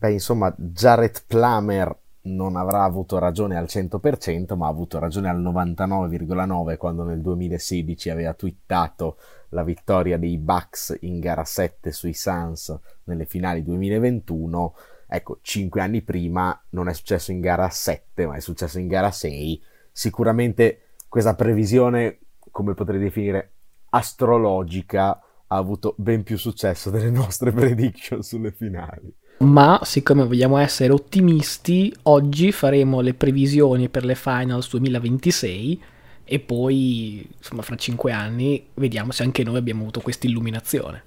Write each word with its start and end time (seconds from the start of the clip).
Beh, 0.00 0.12
insomma, 0.12 0.54
Jared 0.56 1.24
Plummer 1.26 1.92
non 2.22 2.54
avrà 2.54 2.84
avuto 2.84 3.18
ragione 3.18 3.56
al 3.56 3.64
100%, 3.64 4.54
ma 4.56 4.66
ha 4.66 4.70
avuto 4.70 5.00
ragione 5.00 5.28
al 5.28 5.42
99,9% 5.42 6.76
quando 6.76 7.02
nel 7.02 7.20
2016 7.20 8.08
aveva 8.10 8.32
twittato 8.34 9.16
la 9.48 9.64
vittoria 9.64 10.16
dei 10.16 10.38
Bucks 10.38 10.96
in 11.00 11.18
gara 11.18 11.42
7 11.42 11.90
sui 11.90 12.14
Suns 12.14 12.78
nelle 13.04 13.24
finali 13.24 13.64
2021. 13.64 14.76
Ecco, 15.08 15.38
5 15.42 15.80
anni 15.80 16.02
prima 16.02 16.56
non 16.70 16.88
è 16.88 16.92
successo 16.92 17.32
in 17.32 17.40
gara 17.40 17.68
7, 17.68 18.24
ma 18.24 18.36
è 18.36 18.40
successo 18.40 18.78
in 18.78 18.86
gara 18.86 19.10
6. 19.10 19.60
Sicuramente 19.90 20.90
questa 21.08 21.34
previsione, 21.34 22.20
come 22.52 22.74
potrei 22.74 23.00
definire, 23.00 23.52
astrologica, 23.88 25.20
ha 25.50 25.56
avuto 25.56 25.96
ben 25.98 26.22
più 26.22 26.36
successo 26.36 26.88
delle 26.88 27.10
nostre 27.10 27.50
prediction 27.52 28.22
sulle 28.22 28.52
finali 28.52 29.12
ma 29.38 29.80
siccome 29.84 30.24
vogliamo 30.24 30.56
essere 30.58 30.92
ottimisti, 30.92 31.94
oggi 32.04 32.50
faremo 32.50 33.00
le 33.00 33.14
previsioni 33.14 33.88
per 33.88 34.04
le 34.04 34.14
finals 34.14 34.68
2026 34.70 35.82
e 36.24 36.40
poi, 36.40 37.26
insomma, 37.36 37.62
fra 37.62 37.76
cinque 37.76 38.12
anni 38.12 38.68
vediamo 38.74 39.12
se 39.12 39.22
anche 39.22 39.44
noi 39.44 39.56
abbiamo 39.56 39.82
avuto 39.82 40.00
questa 40.00 40.26
illuminazione. 40.26 41.04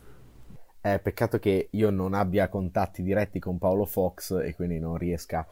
Eh, 0.82 0.98
peccato 0.98 1.38
che 1.38 1.68
io 1.72 1.90
non 1.92 2.16
abbia 2.16 2.50
contatti 2.50 3.04
diretti 3.04 3.40
con 3.40 3.60
Paolo 3.60 3.86
Fox 3.86 4.42
e 4.44 4.56
quindi 4.56 4.80
non 4.80 4.98
riesca 4.98 5.46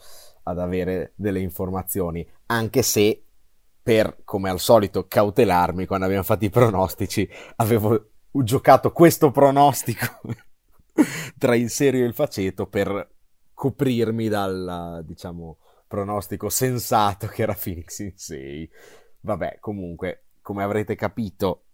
ad 0.44 0.58
avere 0.58 1.12
delle 1.16 1.40
informazioni, 1.40 2.28
anche 2.48 2.82
se 2.82 3.24
per, 3.84 4.18
come 4.24 4.50
al 4.50 4.60
solito, 4.60 5.06
cautelarmi 5.08 5.86
quando 5.86 6.06
abbiamo 6.06 6.24
fatto 6.24 6.46
i 6.46 6.50
pronostici, 6.50 7.30
avevo 7.58 8.10
giocato 8.32 8.92
questo 8.92 9.30
pronostico 9.32 10.22
tra 11.38 11.56
il 11.56 11.70
serio 11.70 12.04
e 12.04 12.08
il 12.08 12.14
faceto 12.14 12.68
per 12.68 13.10
coprirmi 13.54 14.28
dal, 14.28 15.04
diciamo, 15.06 15.58
pronostico 15.88 16.50
sensato 16.50 17.28
che 17.28 17.42
era 17.42 17.54
Phoenix 17.54 18.00
in 18.00 18.14
6. 18.16 18.72
Vabbè, 19.22 19.58
comunque, 19.60 20.26
come 20.42 20.64
avrete 20.64 20.96
capito, 20.96 21.66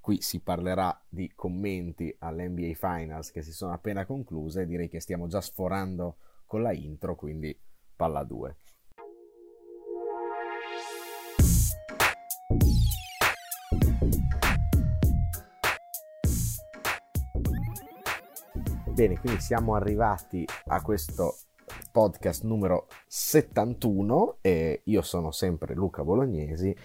qui 0.00 0.20
si 0.20 0.40
parlerà 0.40 1.02
di 1.08 1.32
commenti 1.34 2.14
all'NBA 2.18 2.74
Finals 2.74 3.30
che 3.30 3.42
si 3.42 3.52
sono 3.52 3.72
appena 3.72 4.06
concluse. 4.06 4.66
Direi 4.66 4.88
che 4.88 5.00
stiamo 5.00 5.26
già 5.26 5.40
sforando 5.40 6.18
con 6.46 6.62
la 6.62 6.72
intro, 6.72 7.16
quindi 7.16 7.58
palla 7.96 8.22
2. 8.22 8.56
Bene, 19.00 19.18
quindi 19.18 19.40
siamo 19.40 19.76
arrivati 19.76 20.46
a 20.66 20.82
questo 20.82 21.38
podcast 21.90 22.42
numero 22.42 22.86
71 23.06 24.36
e 24.42 24.82
io 24.84 25.00
sono 25.00 25.30
sempre 25.30 25.74
Luca 25.74 26.04
Bolognesi. 26.04 26.76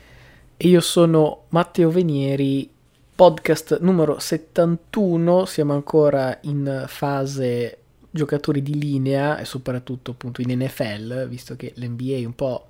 E 0.55 0.67
io 0.69 0.79
sono 0.79 1.47
Matteo 1.49 1.89
Venieri, 1.89 2.71
podcast 3.13 3.79
numero 3.81 4.17
71, 4.17 5.43
siamo 5.43 5.73
ancora 5.73 6.39
in 6.43 6.85
fase 6.87 7.79
giocatori 8.09 8.61
di 8.61 8.79
linea 8.79 9.37
e 9.37 9.43
soprattutto 9.43 10.11
appunto 10.11 10.39
in 10.39 10.57
NFL, 10.57 11.27
visto 11.27 11.57
che 11.57 11.73
l'NBA 11.75 12.19
un 12.19 12.33
po' 12.33 12.67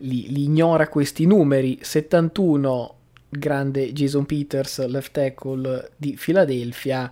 li, 0.00 0.30
li 0.30 0.44
ignora 0.44 0.88
questi 0.88 1.24
numeri, 1.24 1.78
71 1.80 2.94
grande 3.30 3.90
Jason 3.94 4.26
Peters, 4.26 4.86
left 4.86 5.12
tackle 5.12 5.92
di 5.96 6.14
Philadelphia, 6.20 7.10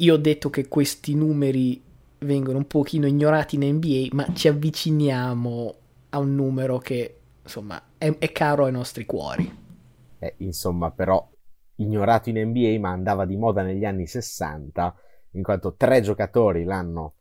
io 0.00 0.14
ho 0.14 0.18
detto 0.18 0.50
che 0.50 0.68
questi 0.68 1.14
numeri 1.14 1.82
vengono 2.20 2.58
un 2.58 2.66
pochino 2.66 3.06
ignorati 3.06 3.56
in 3.56 3.74
NBA, 3.74 4.08
ma 4.12 4.32
ci 4.34 4.48
avviciniamo 4.48 5.74
a 6.10 6.18
un 6.18 6.34
numero 6.34 6.78
che, 6.78 7.20
insomma, 7.42 7.82
è, 7.96 8.14
è 8.18 8.32
caro 8.32 8.64
ai 8.64 8.72
nostri 8.72 9.04
cuori. 9.04 9.58
Eh, 10.18 10.34
insomma, 10.38 10.90
però, 10.90 11.26
ignorato 11.76 12.28
in 12.30 12.38
NBA, 12.48 12.78
ma 12.78 12.90
andava 12.90 13.24
di 13.24 13.36
moda 13.36 13.62
negli 13.62 13.84
anni 13.84 14.06
60, 14.06 14.94
in 15.32 15.42
quanto 15.42 15.74
tre 15.76 16.00
giocatori 16.00 16.64
l'hanno 16.64 17.14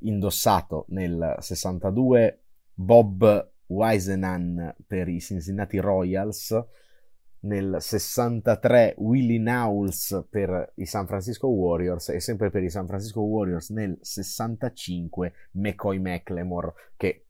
indossato 0.00 0.86
nel 0.88 1.36
62, 1.38 2.40
Bob 2.74 3.50
Wisenan 3.66 4.74
per 4.86 5.08
i 5.08 5.20
Cincinnati 5.20 5.78
Royals, 5.78 6.64
nel 7.42 7.76
63 7.78 8.94
Willie 8.98 9.38
Knowles 9.38 10.26
per 10.28 10.72
i 10.76 10.86
San 10.86 11.06
Francisco 11.06 11.48
Warriors 11.48 12.10
e 12.10 12.20
sempre 12.20 12.50
per 12.50 12.62
i 12.62 12.70
San 12.70 12.86
Francisco 12.86 13.20
Warriors 13.20 13.70
nel 13.70 13.98
65 14.00 15.32
McCoy 15.52 15.98
McLemore 15.98 16.72
che 16.96 17.26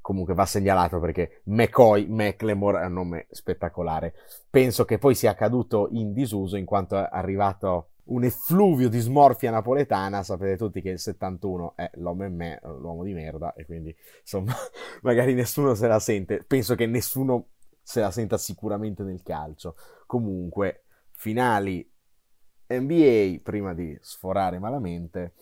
comunque 0.00 0.34
va 0.34 0.46
segnalato 0.46 0.98
perché 0.98 1.42
McCoy 1.44 2.06
McLemore 2.08 2.82
è 2.82 2.86
un 2.86 2.94
nome 2.94 3.26
spettacolare. 3.30 4.14
Penso 4.48 4.84
che 4.84 4.98
poi 4.98 5.14
sia 5.14 5.34
caduto 5.34 5.88
in 5.92 6.12
disuso 6.12 6.56
in 6.56 6.64
quanto 6.64 6.96
è 6.96 7.08
arrivato 7.10 7.90
un 8.04 8.24
effluvio 8.24 8.88
di 8.88 8.98
smorfia 8.98 9.50
napoletana. 9.50 10.22
Sapete 10.22 10.56
tutti 10.56 10.80
che 10.80 10.90
il 10.90 10.98
71 10.98 11.74
è 11.76 11.90
l'uomo 11.94 12.24
in 12.24 12.34
me 12.34 12.60
l'uomo 12.62 13.04
di 13.04 13.12
merda 13.12 13.52
e 13.52 13.64
quindi 13.64 13.94
insomma 14.20 14.54
magari 15.02 15.34
nessuno 15.34 15.74
se 15.74 15.86
la 15.86 16.00
sente. 16.00 16.44
Penso 16.46 16.74
che 16.74 16.86
nessuno 16.86 17.48
se 17.90 18.00
la 18.00 18.12
senta 18.12 18.38
sicuramente 18.38 19.02
nel 19.02 19.20
calcio. 19.24 19.74
Comunque, 20.06 20.84
finali 21.10 21.84
NBA, 22.68 23.40
prima 23.42 23.74
di 23.74 23.98
sforare 24.00 24.60
malamente, 24.60 25.34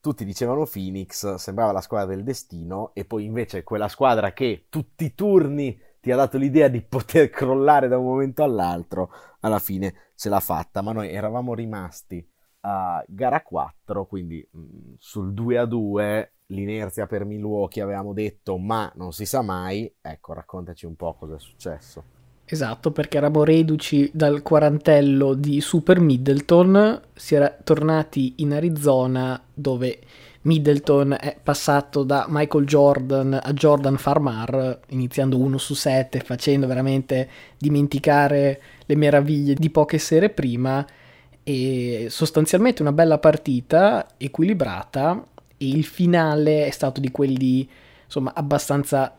tutti 0.00 0.26
dicevano 0.26 0.66
Phoenix, 0.66 1.36
sembrava 1.36 1.72
la 1.72 1.80
squadra 1.80 2.14
del 2.14 2.24
destino, 2.24 2.90
e 2.92 3.06
poi 3.06 3.24
invece 3.24 3.62
quella 3.62 3.88
squadra 3.88 4.34
che 4.34 4.66
tutti 4.68 5.06
i 5.06 5.14
turni 5.14 5.80
ti 5.98 6.12
ha 6.12 6.16
dato 6.16 6.36
l'idea 6.36 6.68
di 6.68 6.82
poter 6.82 7.30
crollare 7.32 7.88
da 7.88 7.96
un 7.96 8.04
momento 8.04 8.42
all'altro, 8.42 9.10
alla 9.40 9.60
fine 9.60 10.12
ce 10.14 10.28
l'ha 10.28 10.40
fatta, 10.40 10.82
ma 10.82 10.92
noi 10.92 11.08
eravamo 11.08 11.54
rimasti 11.54 12.22
a 12.60 13.02
gara 13.08 13.40
4, 13.40 14.04
quindi 14.04 14.46
mh, 14.50 14.60
mm, 14.60 14.94
sul 14.98 15.32
2 15.32 15.56
a 15.56 15.64
2 15.64 16.32
l'inerzia 16.48 17.06
per 17.06 17.24
Milwaukee 17.24 17.82
avevamo 17.82 18.12
detto 18.12 18.58
ma 18.58 18.90
non 18.96 19.12
si 19.12 19.24
sa 19.24 19.42
mai, 19.42 19.92
ecco 20.00 20.32
raccontaci 20.32 20.86
un 20.86 20.96
po' 20.96 21.14
cosa 21.14 21.36
è 21.36 21.40
successo. 21.40 22.16
Esatto, 22.50 22.92
perché 22.92 23.18
eravamo 23.18 23.44
reduci 23.44 24.10
dal 24.14 24.40
quarantello 24.40 25.34
di 25.34 25.60
Super 25.60 26.00
Middleton, 26.00 27.02
si 27.12 27.34
era 27.34 27.50
tornati 27.50 28.36
in 28.38 28.54
Arizona 28.54 29.38
dove 29.52 29.98
Middleton 30.42 31.14
è 31.20 31.38
passato 31.42 32.04
da 32.04 32.24
Michael 32.26 32.64
Jordan 32.64 33.38
a 33.42 33.52
Jordan 33.52 33.98
Farmar, 33.98 34.80
iniziando 34.88 35.38
1 35.38 35.58
su 35.58 35.74
7, 35.74 36.20
facendo 36.20 36.66
veramente 36.66 37.28
dimenticare 37.58 38.62
le 38.86 38.96
meraviglie 38.96 39.52
di 39.52 39.68
poche 39.68 39.98
sere 39.98 40.30
prima 40.30 40.86
e 41.42 42.06
sostanzialmente 42.08 42.80
una 42.80 42.92
bella 42.92 43.18
partita 43.18 44.06
equilibrata 44.16 45.22
e 45.58 45.68
il 45.68 45.84
finale 45.84 46.66
è 46.66 46.70
stato 46.70 47.00
di 47.00 47.10
quelli 47.10 47.68
insomma 48.04 48.32
abbastanza 48.34 49.14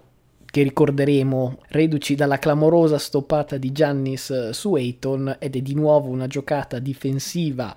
che 0.51 0.63
ricorderemo, 0.63 1.59
reduci 1.67 2.16
dalla 2.16 2.39
clamorosa 2.39 2.97
stoppata 2.97 3.57
di 3.57 3.72
Giannis 3.72 4.31
eh, 4.31 4.53
su 4.53 4.73
Ayton 4.73 5.35
ed 5.38 5.55
è 5.55 5.61
di 5.61 5.75
nuovo 5.75 6.09
una 6.09 6.25
giocata 6.25 6.79
difensiva 6.79 7.75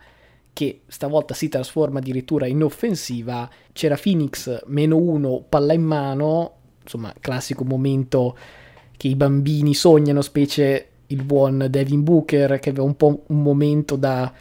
che 0.55 0.83
stavolta 0.87 1.35
si 1.35 1.49
trasforma 1.49 1.99
addirittura 1.99 2.47
in 2.47 2.63
offensiva. 2.63 3.49
C'era 3.73 3.99
Phoenix 4.01 4.63
meno 4.67 4.97
uno, 4.97 5.45
palla 5.47 5.73
in 5.75 5.83
mano, 5.83 6.53
insomma, 6.83 7.13
classico 7.21 7.65
momento 7.65 8.37
che 8.97 9.09
i 9.09 9.17
bambini 9.17 9.75
sognano, 9.75 10.23
specie 10.23 10.89
il 11.09 11.25
buon 11.25 11.67
Devin 11.69 12.03
Booker 12.03 12.59
che 12.59 12.71
aveva 12.71 12.85
un 12.85 12.97
po' 12.97 13.25
un 13.27 13.43
momento 13.43 13.97
da 13.97 14.33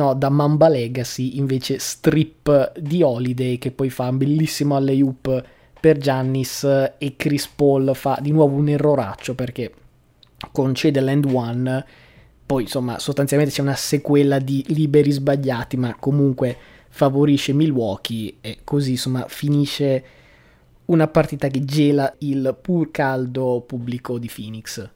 no, 0.00 0.14
da 0.14 0.30
Mamba 0.30 0.68
Legacy 0.68 1.36
invece 1.36 1.78
strip 1.78 2.78
di 2.78 3.02
Holiday 3.02 3.58
che 3.58 3.70
poi 3.70 3.90
fa 3.90 4.08
un 4.08 4.16
bellissimo 4.16 4.74
alley-oop 4.76 5.44
per 5.78 5.98
Giannis 5.98 6.64
e 6.96 7.14
Chris 7.16 7.46
Paul 7.48 7.94
fa 7.94 8.18
di 8.20 8.32
nuovo 8.32 8.56
un 8.56 8.68
erroraccio 8.68 9.34
perché 9.34 9.72
concede 10.52 11.00
l'end 11.00 11.26
one. 11.26 11.84
Poi 12.46 12.62
insomma 12.62 12.98
sostanzialmente 12.98 13.54
c'è 13.54 13.60
una 13.62 13.76
sequela 13.76 14.38
di 14.38 14.64
liberi 14.68 15.10
sbagliati 15.10 15.76
ma 15.76 15.94
comunque 15.98 16.56
favorisce 16.88 17.52
Milwaukee 17.52 18.36
e 18.40 18.58
così 18.64 18.92
insomma 18.92 19.26
finisce 19.28 20.04
una 20.86 21.06
partita 21.06 21.48
che 21.48 21.64
gela 21.64 22.12
il 22.18 22.56
pur 22.60 22.90
caldo 22.90 23.62
pubblico 23.64 24.18
di 24.18 24.28
Phoenix 24.34 24.90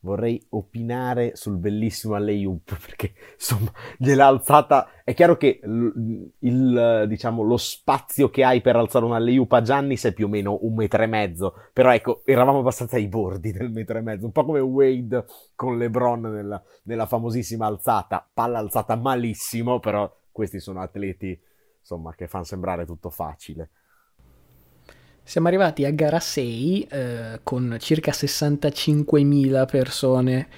vorrei 0.00 0.44
opinare 0.50 1.36
sul 1.36 1.56
bellissimo 1.56 2.14
alley-oop 2.14 2.78
perché 2.80 3.12
insomma 3.34 3.70
gliel'ha 3.98 4.26
alzata 4.26 4.88
è 5.04 5.14
chiaro 5.14 5.36
che 5.36 5.60
il, 5.62 6.32
il, 6.38 7.04
diciamo 7.08 7.42
lo 7.42 7.56
spazio 7.56 8.30
che 8.30 8.44
hai 8.44 8.60
per 8.60 8.76
alzare 8.76 9.04
un 9.04 9.12
alley-oop 9.12 9.52
a 9.52 9.62
Giannis 9.62 10.04
è 10.04 10.12
più 10.12 10.26
o 10.26 10.28
meno 10.28 10.58
un 10.62 10.74
metro 10.74 11.02
e 11.02 11.06
mezzo. 11.06 11.54
Però 11.72 11.92
ecco 11.92 12.22
eravamo 12.24 12.60
abbastanza 12.60 12.96
ai 12.96 13.08
bordi 13.08 13.50
del 13.50 13.70
metro 13.70 13.98
e 13.98 14.02
mezzo. 14.02 14.26
Un 14.26 14.32
po' 14.32 14.44
come 14.44 14.60
Wade 14.60 15.24
con 15.54 15.76
LeBron 15.78 16.20
nella, 16.20 16.62
nella 16.84 17.06
famosissima 17.06 17.66
alzata. 17.66 18.28
Palla 18.32 18.58
alzata 18.58 18.94
malissimo 18.94 19.80
però 19.80 20.08
questi 20.30 20.60
sono 20.60 20.80
atleti 20.80 21.38
insomma, 21.80 22.14
che 22.14 22.28
fanno 22.28 22.44
sembrare 22.44 22.86
tutto 22.86 23.10
facile. 23.10 23.70
Siamo 25.22 25.48
arrivati 25.48 25.84
a 25.84 25.92
gara 25.92 26.18
6 26.18 26.88
eh, 26.90 27.40
con 27.42 27.76
circa 27.78 28.12
65.000 28.12 29.66
persone 29.66 30.48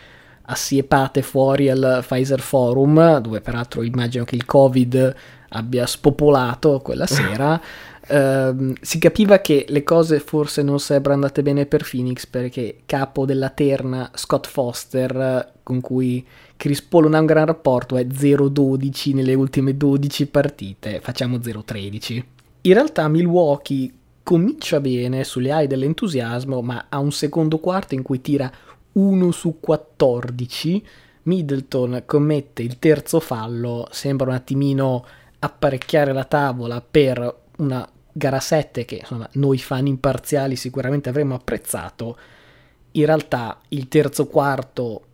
assiepate 0.45 1.23
fuori 1.23 1.71
al 1.71 2.03
Pfizer 2.07 2.41
Forum, 2.41 3.19
dove 3.19 3.41
peraltro 3.41 3.83
immagino 3.83 4.25
che 4.25 4.35
il 4.35 4.45
Covid 4.45 5.15
abbia 5.51 5.87
spopolato 5.87 6.81
quella 6.81 7.07
sera. 7.07 7.61
Uh, 8.05 8.75
si 8.81 8.99
capiva 8.99 9.39
che 9.39 9.65
le 9.69 9.85
cose 9.85 10.19
forse 10.19 10.63
non 10.63 10.81
sarebbero 10.81 11.15
andate 11.15 11.41
bene 11.41 11.67
per 11.67 11.89
Phoenix 11.89 12.27
perché 12.27 12.79
capo 12.85 13.25
della 13.25 13.51
terna 13.51 14.11
Scott 14.15 14.49
Foster, 14.49 15.53
con 15.63 15.81
cui 15.81 16.27
Chris 16.57 16.83
Paul 16.83 17.05
non 17.05 17.15
ha 17.15 17.21
un 17.21 17.27
gran 17.27 17.47
rapporto, 17.47 17.97
è 17.97 18.05
0-12 18.05 19.15
nelle 19.15 19.35
ultime 19.35 19.77
12 19.77 20.27
partite, 20.27 21.01
facciamo 21.01 21.37
0-13. 21.37 22.23
In 22.63 22.75
realtà 22.75 23.07
Milwaukee 23.07 23.93
comincia 24.23 24.81
bene 24.81 25.25
sulle 25.25 25.51
ali 25.51 25.67
dell'entusiasmo, 25.67 26.63
ma 26.63 26.87
ha 26.89 26.99
un 26.99 27.13
secondo 27.13 27.59
quarto 27.59 27.95
in 27.95 28.03
cui 28.03 28.21
tira 28.21 28.51
1 28.93 29.31
su 29.31 29.59
14. 29.61 30.87
Middleton 31.25 32.03
commette 32.05 32.63
il 32.63 32.79
terzo 32.79 33.21
fallo, 33.21 33.87
sembra 33.91 34.29
un 34.29 34.35
attimino 34.35 35.05
apparecchiare 35.39 36.13
la 36.13 36.25
tavola 36.25 36.81
per 36.81 37.41
una 37.59 37.89
gara 38.13 38.41
7 38.41 38.85
che 38.85 38.97
insomma, 38.97 39.29
noi 39.33 39.59
fan 39.59 39.87
imparziali 39.87 40.57
sicuramente 40.57 41.09
avremmo 41.09 41.35
apprezzato. 41.35 42.17
In 42.93 43.07
realtà 43.07 43.61
il 43.69 43.89
terzo 43.89 44.27
quarto 44.27 45.07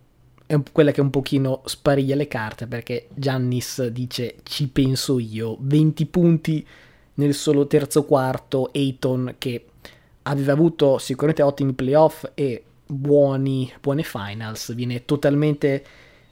è 0.45 0.59
quella 0.71 0.91
che 0.91 1.01
un 1.01 1.11
pochino 1.11 1.61
spariglia 1.65 2.15
le 2.15 2.27
carte 2.27 2.67
perché 2.67 3.07
Giannis 3.13 3.85
dice 3.87 4.37
ci 4.43 4.67
penso 4.67 5.19
io, 5.19 5.57
20 5.59 6.05
punti 6.07 6.67
nel 7.19 7.33
solo 7.33 7.67
terzo 7.67 8.05
quarto, 8.05 8.71
Ayton 8.73 9.35
che 9.37 9.65
aveva 10.23 10.53
avuto 10.53 10.97
sicuramente 10.97 11.43
ottimi 11.43 11.73
playoff 11.73 12.31
e 12.33 12.63
buoni, 12.85 13.71
buone 13.81 14.03
finals, 14.03 14.73
viene 14.73 15.03
totalmente 15.05 15.83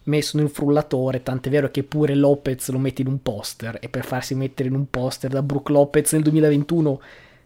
messo 0.03 0.37
nel 0.37 0.49
frullatore, 0.49 1.21
tant'è 1.21 1.49
vero 1.49 1.69
che 1.69 1.83
pure 1.83 2.15
Lopez 2.15 2.69
lo 2.69 2.79
mette 2.79 3.01
in 3.01 3.09
un 3.09 3.21
poster 3.21 3.77
e 3.81 3.89
per 3.89 4.05
farsi 4.05 4.33
mettere 4.33 4.69
in 4.69 4.75
un 4.75 4.89
poster 4.89 5.29
da 5.29 5.43
Brooke 5.43 5.71
Lopez 5.71 6.13
nel 6.13 6.23
2021 6.23 7.01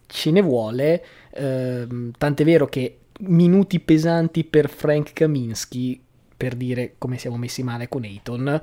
ce 0.05 0.31
ne 0.31 0.41
vuole, 0.41 1.03
ehm, 1.31 2.11
tant'è 2.17 2.43
vero 2.43 2.67
che 2.67 2.97
minuti 3.21 3.79
pesanti 3.79 4.43
per 4.43 4.69
Frank 4.69 5.13
Kaminsky, 5.13 5.99
per 6.37 6.55
dire 6.55 6.95
come 6.97 7.17
siamo 7.17 7.37
messi 7.37 7.63
male 7.63 7.87
con 7.87 8.03
Ayton, 8.03 8.61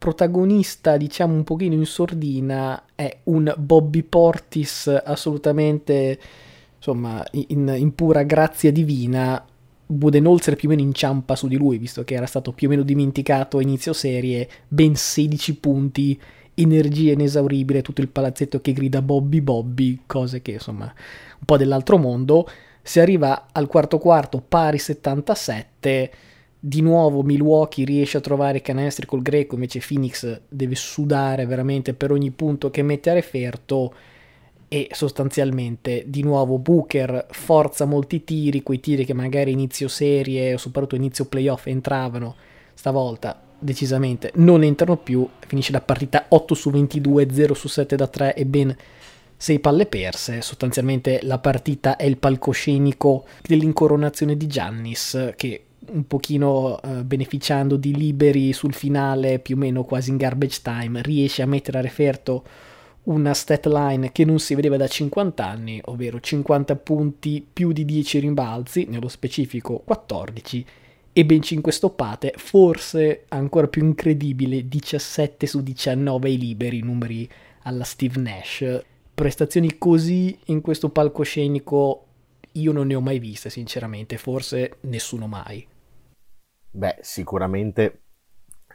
protagonista 0.00 0.96
diciamo 0.96 1.34
un 1.34 1.44
pochino 1.44 1.74
in 1.74 1.84
sordina 1.84 2.84
è 2.94 3.18
un 3.24 3.52
Bobby 3.58 4.02
Portis 4.02 4.86
assolutamente 5.04 6.18
insomma 6.74 7.22
in, 7.32 7.70
in 7.76 7.94
pura 7.94 8.22
grazia 8.22 8.72
divina 8.72 9.44
Budenholzer 9.84 10.56
più 10.56 10.68
o 10.68 10.70
meno 10.70 10.86
inciampa 10.86 11.34
su 11.34 11.48
di 11.48 11.56
lui, 11.56 11.76
visto 11.76 12.02
che 12.04 12.14
era 12.14 12.24
stato 12.24 12.52
più 12.52 12.68
o 12.68 12.70
meno 12.70 12.82
dimenticato 12.82 13.58
a 13.58 13.62
inizio 13.62 13.92
serie, 13.92 14.48
ben 14.68 14.94
16 14.94 15.56
punti, 15.56 16.18
energia 16.54 17.12
inesauribile, 17.12 17.82
tutto 17.82 18.00
il 18.00 18.08
palazzetto 18.08 18.60
che 18.60 18.72
grida 18.72 19.02
Bobby 19.02 19.40
Bobby, 19.40 20.02
cose 20.06 20.42
che 20.42 20.52
insomma 20.52 20.84
un 20.84 21.44
po' 21.44 21.56
dell'altro 21.56 21.98
mondo. 21.98 22.48
Si 22.82 23.00
arriva 23.00 23.48
al 23.52 23.66
quarto 23.66 23.98
quarto 23.98 24.40
pari 24.40 24.78
77, 24.78 26.10
di 26.62 26.82
nuovo 26.82 27.22
Milwaukee 27.22 27.86
riesce 27.86 28.18
a 28.18 28.20
trovare 28.20 28.60
canestri 28.60 29.06
col 29.06 29.22
greco, 29.22 29.54
invece 29.54 29.80
Phoenix 29.80 30.42
deve 30.46 30.74
sudare 30.74 31.46
veramente 31.46 31.94
per 31.94 32.12
ogni 32.12 32.30
punto 32.30 32.70
che 32.70 32.82
mette 32.82 33.08
a 33.08 33.14
referto 33.14 33.94
e 34.68 34.88
sostanzialmente 34.92 36.04
di 36.06 36.22
nuovo 36.22 36.58
Booker 36.58 37.26
forza 37.30 37.86
molti 37.86 38.24
tiri, 38.24 38.62
quei 38.62 38.78
tiri 38.78 39.06
che 39.06 39.14
magari 39.14 39.52
inizio 39.52 39.88
serie 39.88 40.54
o 40.54 40.58
soprattutto 40.58 40.96
inizio 40.96 41.24
playoff 41.24 41.66
entravano, 41.66 42.36
stavolta 42.74 43.40
decisamente 43.58 44.30
non 44.36 44.62
entrano 44.62 44.98
più, 44.98 45.26
finisce 45.46 45.72
la 45.72 45.80
partita 45.80 46.26
8 46.28 46.54
su 46.54 46.70
22, 46.70 47.28
0 47.32 47.54
su 47.54 47.68
7 47.68 47.96
da 47.96 48.06
3 48.06 48.34
e 48.34 48.44
ben 48.44 48.76
6 49.34 49.58
palle 49.60 49.86
perse, 49.86 50.42
sostanzialmente 50.42 51.20
la 51.22 51.38
partita 51.38 51.96
è 51.96 52.04
il 52.04 52.18
palcoscenico 52.18 53.24
dell'incoronazione 53.40 54.36
di 54.36 54.46
Giannis 54.46 55.32
che 55.34 55.64
un 55.88 56.06
pochino 56.06 56.80
eh, 56.82 57.04
beneficiando 57.04 57.76
di 57.76 57.94
liberi 57.94 58.52
sul 58.52 58.74
finale 58.74 59.38
più 59.38 59.56
o 59.56 59.58
meno 59.58 59.84
quasi 59.84 60.10
in 60.10 60.16
garbage 60.16 60.60
time 60.62 61.00
riesce 61.02 61.42
a 61.42 61.46
mettere 61.46 61.78
a 61.78 61.82
referto 61.82 62.44
una 63.04 63.32
stat 63.32 63.66
line 63.66 64.12
che 64.12 64.24
non 64.24 64.38
si 64.38 64.54
vedeva 64.54 64.76
da 64.76 64.86
50 64.86 65.44
anni, 65.44 65.80
ovvero 65.86 66.20
50 66.20 66.76
punti 66.76 67.44
più 67.50 67.72
di 67.72 67.84
10 67.84 68.18
rimbalzi, 68.18 68.86
nello 68.88 69.08
specifico 69.08 69.82
14, 69.84 70.64
e 71.12 71.24
ben 71.24 71.40
5 71.42 71.72
stoppate, 71.72 72.34
forse 72.36 73.24
ancora 73.28 73.66
più 73.66 73.84
incredibile, 73.84 74.68
17 74.68 75.46
su 75.46 75.62
19 75.62 76.28
ai 76.28 76.38
liberi, 76.38 76.82
numeri 76.82 77.28
alla 77.62 77.84
Steve 77.84 78.20
Nash. 78.20 78.84
Prestazioni 79.12 79.76
così 79.76 80.38
in 80.46 80.60
questo 80.60 80.90
palcoscenico 80.90 82.04
io 82.52 82.72
non 82.72 82.86
ne 82.86 82.94
ho 82.94 83.00
mai 83.00 83.18
viste, 83.18 83.50
sinceramente, 83.50 84.16
forse 84.16 84.78
nessuno 84.82 85.26
mai. 85.26 85.66
Beh, 86.70 86.98
sicuramente 87.00 88.02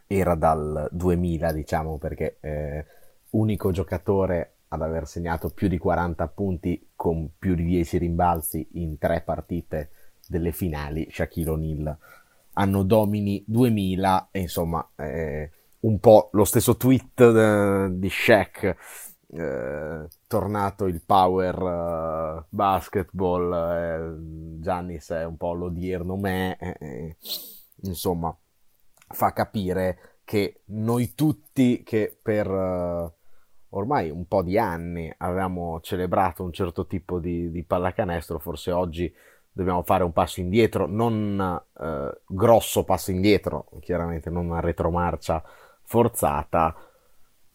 era 0.08 0.36
dal 0.36 0.88
2000, 0.92 1.52
diciamo, 1.52 1.98
perché 1.98 2.38
eh, 2.42 2.86
unico 3.32 3.72
giocatore 3.72 4.56
ad 4.70 4.82
aver 4.82 5.08
segnato 5.08 5.50
più 5.50 5.68
di 5.68 5.78
40 5.78 6.28
punti 6.28 6.90
con 6.96 7.32
più 7.38 7.56
di 7.56 7.64
10 7.64 7.98
rimbalzi 7.98 8.68
in 8.74 8.98
tre 8.98 9.22
partite 9.22 9.90
delle 10.28 10.52
finali, 10.52 11.08
Shaquille 11.10 11.50
O'Neal. 11.52 11.98
Anno 12.54 12.84
domini 12.84 13.44
2000 13.46 14.30
e 14.32 14.40
insomma 14.40 14.88
eh, 14.96 15.52
un 15.82 16.00
po' 16.00 16.30
lo 16.34 16.46
stesso 16.46 16.78
tweet 16.78 17.20
eh, 17.20 17.90
di 17.92 18.10
Shaq 18.10 18.76
eh, 19.28 20.08
tornato 20.28 20.86
il 20.86 21.02
power 21.02 21.62
uh, 21.62 22.46
basketball 22.50 23.54
eh, 23.54 24.60
Giannis 24.62 25.10
è 25.10 25.24
un 25.24 25.38
po' 25.38 25.54
l'odierno 25.54 26.16
me 26.16 26.58
eh, 26.58 26.76
eh, 26.80 27.18
insomma 27.84 28.36
fa 29.08 29.34
capire 29.34 30.20
che 30.24 30.62
noi 30.66 31.14
tutti 31.16 31.84
che 31.84 32.18
per 32.22 32.50
uh, 32.50 33.14
ormai 33.76 34.10
un 34.10 34.26
po' 34.28 34.42
di 34.42 34.58
anni 34.58 35.14
avevamo 35.18 35.80
celebrato 35.82 36.44
un 36.44 36.52
certo 36.52 36.88
tipo 36.88 37.20
di, 37.20 37.52
di 37.52 37.64
pallacanestro, 37.64 38.40
forse 38.40 38.72
oggi 38.72 39.14
dobbiamo 39.52 39.84
fare 39.84 40.04
un 40.04 40.12
passo 40.12 40.40
indietro, 40.42 40.86
non 40.86 41.62
eh, 41.80 42.22
grosso 42.28 42.84
passo 42.84 43.12
indietro, 43.12 43.70
chiaramente 43.80 44.30
non 44.30 44.48
una 44.48 44.60
retromarcia 44.60 45.42
forzata, 45.84 46.76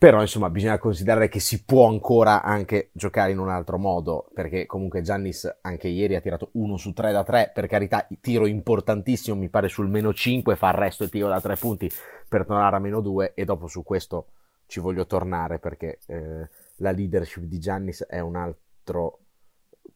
però 0.00 0.22
insomma 0.22 0.48
bisogna 0.48 0.78
considerare 0.78 1.28
che 1.28 1.40
si 1.40 1.62
può 1.62 1.86
ancora 1.86 2.42
anche 2.42 2.88
giocare 2.94 3.32
in 3.32 3.38
un 3.38 3.50
altro 3.50 3.76
modo, 3.76 4.30
perché 4.32 4.64
comunque 4.64 5.02
Giannis 5.02 5.58
anche 5.60 5.88
ieri 5.88 6.14
ha 6.14 6.22
tirato 6.22 6.48
1 6.52 6.78
su 6.78 6.94
3 6.94 7.12
da 7.12 7.22
3, 7.22 7.50
per 7.52 7.66
carità 7.66 8.08
tiro 8.18 8.46
importantissimo, 8.46 9.36
mi 9.36 9.50
pare 9.50 9.68
sul 9.68 9.90
meno 9.90 10.14
5, 10.14 10.56
fa 10.56 10.68
il 10.68 10.74
resto 10.74 11.04
il 11.04 11.10
tiro 11.10 11.28
da 11.28 11.38
3 11.38 11.54
punti 11.56 11.90
per 12.26 12.46
tornare 12.46 12.76
a 12.76 12.78
meno 12.78 13.02
2 13.02 13.34
e 13.34 13.44
dopo 13.44 13.66
su 13.66 13.82
questo 13.82 14.28
ci 14.64 14.80
voglio 14.80 15.04
tornare 15.04 15.58
perché 15.58 15.98
eh, 16.06 16.48
la 16.76 16.92
leadership 16.92 17.42
di 17.42 17.58
Giannis 17.58 18.06
è 18.06 18.20
un 18.20 18.36
altro 18.36 19.18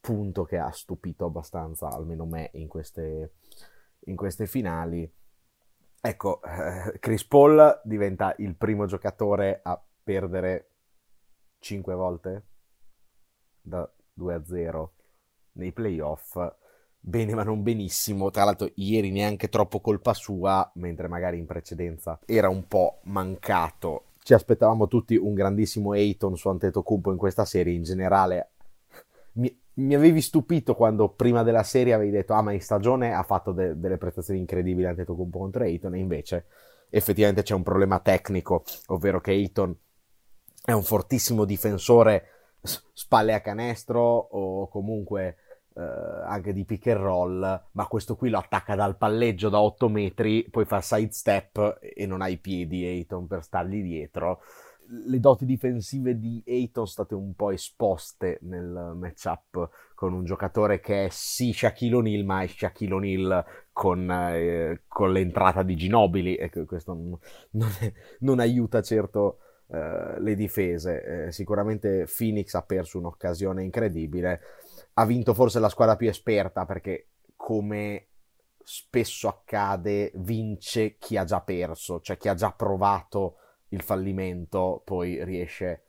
punto 0.03 0.45
che 0.45 0.59
ha 0.59 0.71
stupito 0.71 1.25
abbastanza, 1.25 1.89
almeno 1.89 2.27
me, 2.27 2.51
in 2.53 2.69
queste, 2.69 3.37
in 4.01 4.17
queste 4.17 4.45
finali. 4.45 5.11
Ecco, 5.99 6.43
eh, 6.43 6.99
Chris 6.99 7.25
Paul 7.25 7.81
diventa 7.85 8.35
il 8.37 8.55
primo 8.55 8.85
giocatore 8.85 9.61
a 9.63 9.83
perdere 10.05 10.69
5 11.59 11.95
volte 11.95 12.47
da 13.61 13.91
2 14.13 14.35
a 14.35 14.45
0 14.45 14.93
nei 15.53 15.73
playoff. 15.73 16.39
Bene, 17.01 17.35
ma 17.35 17.43
non 17.43 17.63
benissimo. 17.63 18.31
Tra 18.31 18.45
l'altro, 18.45 18.71
ieri 18.77 19.11
neanche 19.11 19.49
troppo 19.49 19.81
colpa 19.81 20.15
sua, 20.15 20.71
mentre 20.77 21.09
magari 21.09 21.39
in 21.39 21.47
precedenza 21.47 22.21
era 22.27 22.49
un 22.49 22.67
po' 22.69 23.01
mancato 23.05 24.13
ci 24.25 24.33
aspettavamo 24.33 24.89
tutti 24.89 25.17
un 25.17 25.35
grandissimo 25.35 25.93
Ayton 25.93 26.35
su 26.35 26.49
Antetokounmpo 26.49 27.13
in 27.13 27.19
questa 27.19 27.45
serie 27.45 27.75
in 27.75 27.83
generale 27.83 28.53
mi, 29.33 29.55
mi, 29.75 29.95
avevi 29.95 30.23
stupito 30.23 30.75
quando 30.75 31.11
prima 31.11 31.43
della 31.43 31.63
serie 31.63 31.93
avevi 31.93 32.11
detto 32.11 32.33
ah 32.33 32.41
ma 32.41 32.53
in 32.53 32.63
stagione 32.63 33.13
ha 33.13 33.23
fatto 33.23 33.53
de- 33.53 33.79
delle 33.79 33.99
prestazioni 33.99 34.41
incredibili 34.41 34.87
Antetokounmpo 34.87 35.39
contro 35.39 35.65
Ayton 35.65 35.95
e 35.95 35.99
invece 35.99 36.47
effettivamente 36.89 37.43
c'è 37.43 37.53
un 37.53 37.63
problema 37.63 38.01
tecnico 38.01 38.65
ovvero 38.87 39.21
che 39.21 39.33
Ayton 39.33 39.77
è 40.65 40.73
un 40.73 40.83
fortissimo 40.83 41.45
difensore 41.45 42.29
spalle 42.63 43.35
a 43.35 43.43
canestro 43.43 44.01
o 44.01 44.67
comunque 44.69 45.37
eh, 45.75 45.83
anche 45.83 46.55
di 46.55 46.65
pick 46.65 46.87
and 46.87 47.01
roll, 47.01 47.63
ma 47.73 47.87
questo 47.87 48.17
qui 48.17 48.31
lo 48.31 48.39
attacca 48.39 48.75
dal 48.75 48.97
palleggio 48.97 49.51
da 49.51 49.61
8 49.61 49.89
metri, 49.91 50.49
poi 50.49 50.65
fa 50.65 50.81
side 50.81 51.13
step 51.13 51.81
e 51.81 52.07
non 52.07 52.23
ha 52.23 52.29
i 52.29 52.39
piedi 52.39 52.83
Ayton 52.85 53.27
per 53.27 53.43
stargli 53.43 53.83
dietro. 53.83 54.41
le 55.07 55.21
doti 55.21 55.45
difensive 55.45 56.19
di 56.19 56.43
Ayton 56.47 56.87
sono 56.87 57.07
state 57.07 57.15
un 57.15 57.35
po' 57.35 57.51
esposte 57.51 58.39
nel 58.43 58.95
matchup 58.97 59.69
con 59.95 60.15
un 60.15 60.25
giocatore 60.25 60.81
che 60.81 61.07
è 61.07 61.09
sì 61.11 61.53
Shaquille 61.53 61.97
O'Neal, 61.97 62.25
ma 62.25 62.41
è 62.43 62.47
Shaquille 62.47 62.95
O'Neal 62.95 63.45
con, 63.71 64.11
eh, 64.11 64.83
con 64.89 65.13
l'entrata 65.13 65.63
di 65.63 65.77
Ginobili 65.77 66.37
e 66.37 66.51
questo 66.65 66.95
non, 66.95 67.19
non, 67.53 67.71
è, 67.81 67.93
non 68.21 68.41
aiuta 68.41 68.81
certo 68.81 69.41
eh, 69.75 70.21
le 70.21 70.35
difese. 70.37 71.27
Eh, 71.27 71.33
sicuramente 71.33 72.07
Phoenix 72.07 72.55
ha 72.55 72.63
perso 72.63 72.99
un'occasione 72.99 73.65
incredibile, 73.65 74.41
ha 74.95 75.05
vinto 75.05 75.35
forse 75.35 75.59
la 75.59 75.69
squadra 75.69 75.97
più 75.97 76.09
esperta 76.09 76.65
perché 76.65 77.09
come 77.35 78.09
spesso 78.63 79.29
accade 79.29 80.13
vince 80.15 80.97
chi 80.97 81.17
ha 81.17 81.25
già 81.25 81.41
perso, 81.41 82.01
cioè 82.01 82.17
chi 82.17 82.29
ha 82.29 82.35
già 82.35 82.53
provato 82.53 83.37
il 83.71 83.83
fallimento 83.83 84.83
poi 84.85 85.23
riesce 85.25 85.83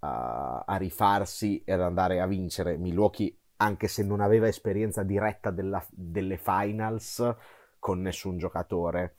a, 0.00 0.64
a 0.66 0.76
rifarsi 0.76 1.62
ed 1.64 1.80
andare 1.80 2.20
a 2.20 2.26
vincere. 2.26 2.76
Milwaukee, 2.76 3.34
anche 3.56 3.88
se 3.88 4.04
non 4.04 4.20
aveva 4.20 4.48
esperienza 4.48 5.02
diretta 5.02 5.50
della, 5.50 5.84
delle 5.90 6.36
finals 6.36 7.34
con 7.78 8.02
nessun 8.02 8.36
giocatore, 8.36 9.16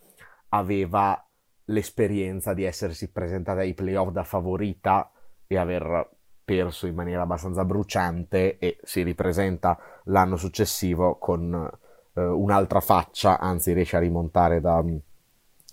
aveva 0.50 1.26
l'esperienza 1.66 2.54
di 2.54 2.64
essersi 2.64 3.12
presentata 3.12 3.62
ai 3.62 3.74
playoff 3.74 4.10
da 4.10 4.24
favorita 4.24 5.12
e 5.48 5.58
aver 5.58 6.10
perso 6.44 6.88
in 6.88 6.96
maniera 6.96 7.22
abbastanza 7.22 7.64
bruciante 7.64 8.58
e 8.58 8.78
si 8.84 9.04
ripresenta 9.04 9.78
l'anno 10.06 10.36
successivo 10.36 11.18
con 11.18 11.70
eh, 12.14 12.22
un'altra 12.22 12.82
faccia, 12.82 13.40
anzi 13.40 13.74
riesce 13.74 13.96
a 13.96 14.00
rimontare 14.00 14.60
da, 14.60 14.84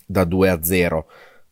da 0.06 0.24
2 0.24 0.50
a 0.50 0.62
0. 0.62 1.06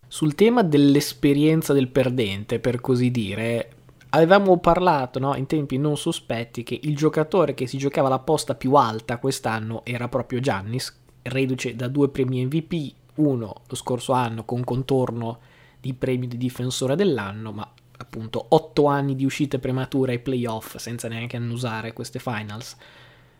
Sul 0.07 0.35
tema 0.35 0.63
dell'esperienza 0.63 1.73
del 1.73 1.89
perdente, 1.89 2.61
per 2.61 2.81
così 2.81 3.11
dire, 3.11 3.71
avevamo 4.11 4.59
parlato 4.59 5.19
no, 5.19 5.35
in 5.35 5.47
tempi 5.47 5.79
non 5.79 5.97
sospetti 5.97 6.63
che 6.63 6.79
il 6.81 6.95
giocatore 6.95 7.55
che 7.55 7.67
si 7.67 7.79
giocava 7.79 8.09
la 8.09 8.21
posta 8.21 8.55
più 8.55 8.75
alta 8.75 9.19
quest'anno 9.19 9.85
era 9.85 10.09
proprio 10.09 10.39
Giannis, 10.39 10.97
reduce 11.23 11.75
da 11.75 11.89
due 11.89 12.09
premi 12.09 12.45
MVP, 12.45 12.95
uno 13.17 13.63
lo 13.67 13.77
scorso 13.77 14.13
anno 14.13 14.45
con 14.45 14.65
contorno 14.65 15.39
di 15.81 15.95
premio 15.95 16.29
di 16.29 16.37
difensore 16.37 16.97
dell'anno, 16.97 17.53
ma 17.53 17.71
appunto 17.99 18.45
otto 18.49 18.87
anni 18.87 19.15
di 19.15 19.25
uscite 19.25 19.59
premature 19.59 20.13
ai 20.13 20.19
playoff 20.19 20.77
senza 20.77 21.09
neanche 21.09 21.37
annusare 21.37 21.93
queste 21.93 22.19
finals. 22.19 22.77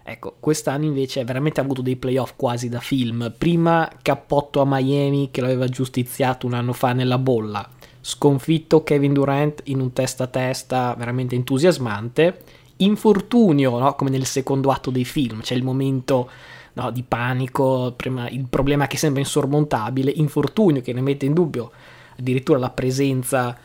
Ecco, 0.09 0.37
quest'anno 0.39 0.85
invece 0.85 1.21
ha 1.21 1.25
veramente 1.25 1.61
avuto 1.61 1.83
dei 1.83 1.97
playoff 1.97 2.35
quasi 2.37 2.69
da 2.69 2.79
film. 2.79 3.35
Prima 3.37 3.91
cappotto 4.03 4.61
a 4.61 4.65
Miami 4.65 5.31
che 5.33 5.41
l'aveva 5.41 5.67
giustiziato 5.67 6.47
un 6.47 6.55
anno 6.55 6.73
fa 6.73 6.93
nella 6.93 7.19
bolla. 7.19 7.69
Sconfitto 8.01 8.85
Kevin 8.85 9.13
Durant 9.13 9.63
in 9.65 9.81
un 9.81 9.93
testa 9.93 10.25
a 10.25 10.29
testa 10.29 10.95
veramente 10.97 11.35
entusiasmante. 11.35 12.41
Infortunio, 12.77 13.79
no? 13.81 13.95
come 13.97 14.11
nel 14.11 14.27
secondo 14.27 14.71
atto 14.71 14.93
dei 14.93 15.05
film, 15.05 15.41
c'è 15.41 15.55
il 15.55 15.65
momento 15.65 16.31
no, 16.77 16.91
di 16.91 17.03
panico, 17.03 17.95
il 18.31 18.47
problema 18.49 18.87
che 18.87 18.97
sembra 18.97 19.21
insormontabile. 19.21 20.13
Infortunio 20.15 20.83
che 20.83 20.93
ne 20.93 21.01
mette 21.01 21.27
in 21.27 21.33
dubbio 21.33 21.71
addirittura 22.19 22.59
la 22.59 22.71
presenza 22.71 23.57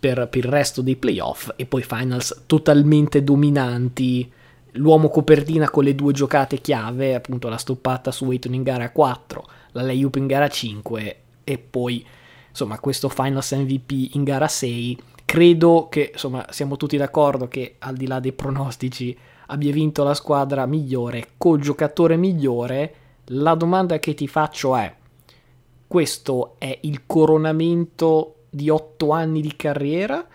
per, 0.00 0.28
per 0.28 0.44
il 0.44 0.50
resto 0.50 0.80
dei 0.80 0.96
playoff. 0.96 1.50
E 1.56 1.66
poi 1.66 1.82
finals 1.82 2.44
totalmente 2.46 3.22
dominanti 3.22 4.30
l'uomo 4.74 5.08
copertina 5.08 5.68
con 5.68 5.84
le 5.84 5.96
due 5.96 6.12
giocate 6.12 6.60
chiave, 6.60 7.14
appunto 7.14 7.48
la 7.48 7.56
stoppata 7.56 8.12
su 8.12 8.24
Wayton 8.26 8.54
in 8.54 8.62
gara 8.62 8.90
4, 8.90 9.48
la 9.72 9.82
layup 9.82 10.16
in 10.16 10.26
gara 10.26 10.48
5 10.48 11.16
e 11.42 11.58
poi 11.58 12.04
insomma 12.48 12.78
questo 12.78 13.08
Finals 13.08 13.50
MVP 13.52 14.14
in 14.14 14.22
gara 14.22 14.46
6. 14.46 14.98
Credo 15.24 15.88
che 15.90 16.10
insomma 16.12 16.46
siamo 16.50 16.76
tutti 16.76 16.96
d'accordo 16.96 17.48
che 17.48 17.76
al 17.78 17.96
di 17.96 18.06
là 18.06 18.20
dei 18.20 18.32
pronostici 18.32 19.16
abbia 19.50 19.72
vinto 19.72 20.02
la 20.02 20.14
squadra 20.14 20.66
migliore 20.66 21.30
col 21.36 21.60
giocatore 21.60 22.16
migliore. 22.16 22.94
La 23.32 23.54
domanda 23.54 23.98
che 23.98 24.14
ti 24.14 24.26
faccio 24.26 24.76
è: 24.76 24.94
questo 25.86 26.56
è 26.58 26.78
il 26.82 27.06
coronamento 27.06 28.46
di 28.50 28.68
8 28.70 29.10
anni 29.10 29.40
di 29.40 29.54
carriera? 29.56 30.26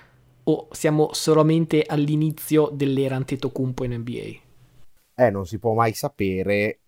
o 0.47 0.67
siamo 0.71 1.09
solamente 1.13 1.83
all'inizio 1.83 2.69
dell'era 2.69 3.15
Antetokounmpo 3.15 3.83
in 3.83 3.93
NBA? 3.93 4.43
Eh, 5.15 5.29
non 5.29 5.45
si 5.45 5.59
può 5.59 5.73
mai 5.73 5.93
sapere 5.93 6.79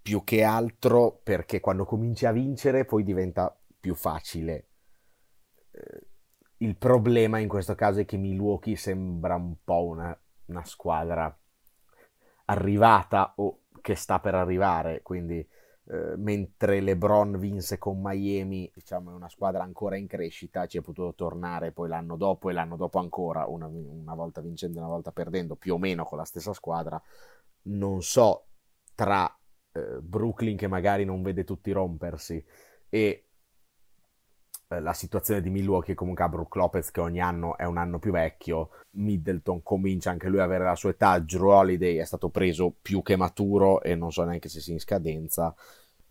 più 0.00 0.22
che 0.22 0.42
altro 0.42 1.20
perché 1.22 1.60
quando 1.60 1.84
cominci 1.84 2.26
a 2.26 2.32
vincere 2.32 2.84
poi 2.84 3.02
diventa 3.02 3.54
più 3.78 3.94
facile. 3.94 4.68
Eh, 5.72 6.06
il 6.58 6.76
problema 6.76 7.38
in 7.38 7.48
questo 7.48 7.74
caso 7.74 8.00
è 8.00 8.04
che 8.04 8.16
Milwaukee 8.16 8.76
sembra 8.76 9.34
un 9.34 9.56
po' 9.62 9.84
una, 9.84 10.18
una 10.46 10.64
squadra 10.64 11.36
arrivata 12.46 13.34
o 13.36 13.62
che 13.80 13.94
sta 13.94 14.20
per 14.20 14.34
arrivare, 14.34 15.02
quindi 15.02 15.46
eh, 15.88 16.16
mentre 16.16 16.80
LeBron 16.80 17.38
vinse 17.38 17.78
con 17.78 18.00
Miami, 18.00 18.70
diciamo 18.74 19.12
è 19.12 19.14
una 19.14 19.28
squadra 19.28 19.62
ancora 19.62 19.96
in 19.96 20.08
crescita, 20.08 20.66
ci 20.66 20.78
è 20.78 20.80
potuto 20.80 21.14
tornare 21.14 21.70
poi 21.70 21.88
l'anno 21.88 22.16
dopo 22.16 22.50
e 22.50 22.52
l'anno 22.52 22.76
dopo 22.76 22.98
ancora, 22.98 23.46
una, 23.46 23.66
una 23.66 24.14
volta 24.14 24.40
vincendo 24.40 24.78
e 24.78 24.80
una 24.80 24.90
volta 24.90 25.12
perdendo, 25.12 25.54
più 25.54 25.74
o 25.74 25.78
meno 25.78 26.04
con 26.04 26.18
la 26.18 26.24
stessa 26.24 26.52
squadra. 26.52 27.00
Non 27.68 28.02
so 28.02 28.46
tra 28.94 29.32
eh, 29.72 30.00
Brooklyn 30.00 30.56
che 30.56 30.66
magari 30.66 31.04
non 31.04 31.22
vede 31.22 31.44
tutti 31.44 31.70
rompersi 31.70 32.44
e 32.88 33.25
la 34.68 34.92
situazione 34.92 35.40
di 35.40 35.50
Milwaukee 35.50 35.94
comunque 35.94 36.24
ha 36.24 36.28
Brook 36.28 36.56
Lopez 36.56 36.90
che 36.90 37.00
ogni 37.00 37.20
anno 37.20 37.56
è 37.56 37.64
un 37.64 37.76
anno 37.76 37.98
più 37.98 38.10
vecchio, 38.10 38.70
Middleton 38.92 39.62
comincia 39.62 40.10
anche 40.10 40.28
lui 40.28 40.38
ad 40.38 40.46
avere 40.46 40.64
la 40.64 40.74
sua 40.74 40.90
età, 40.90 41.18
Drew 41.18 41.48
Holiday 41.48 41.96
è 41.96 42.04
stato 42.04 42.30
preso 42.30 42.74
più 42.82 43.02
che 43.02 43.16
maturo 43.16 43.80
e 43.82 43.94
non 43.94 44.10
so 44.10 44.24
neanche 44.24 44.48
se 44.48 44.60
sia 44.60 44.72
in 44.72 44.80
scadenza, 44.80 45.54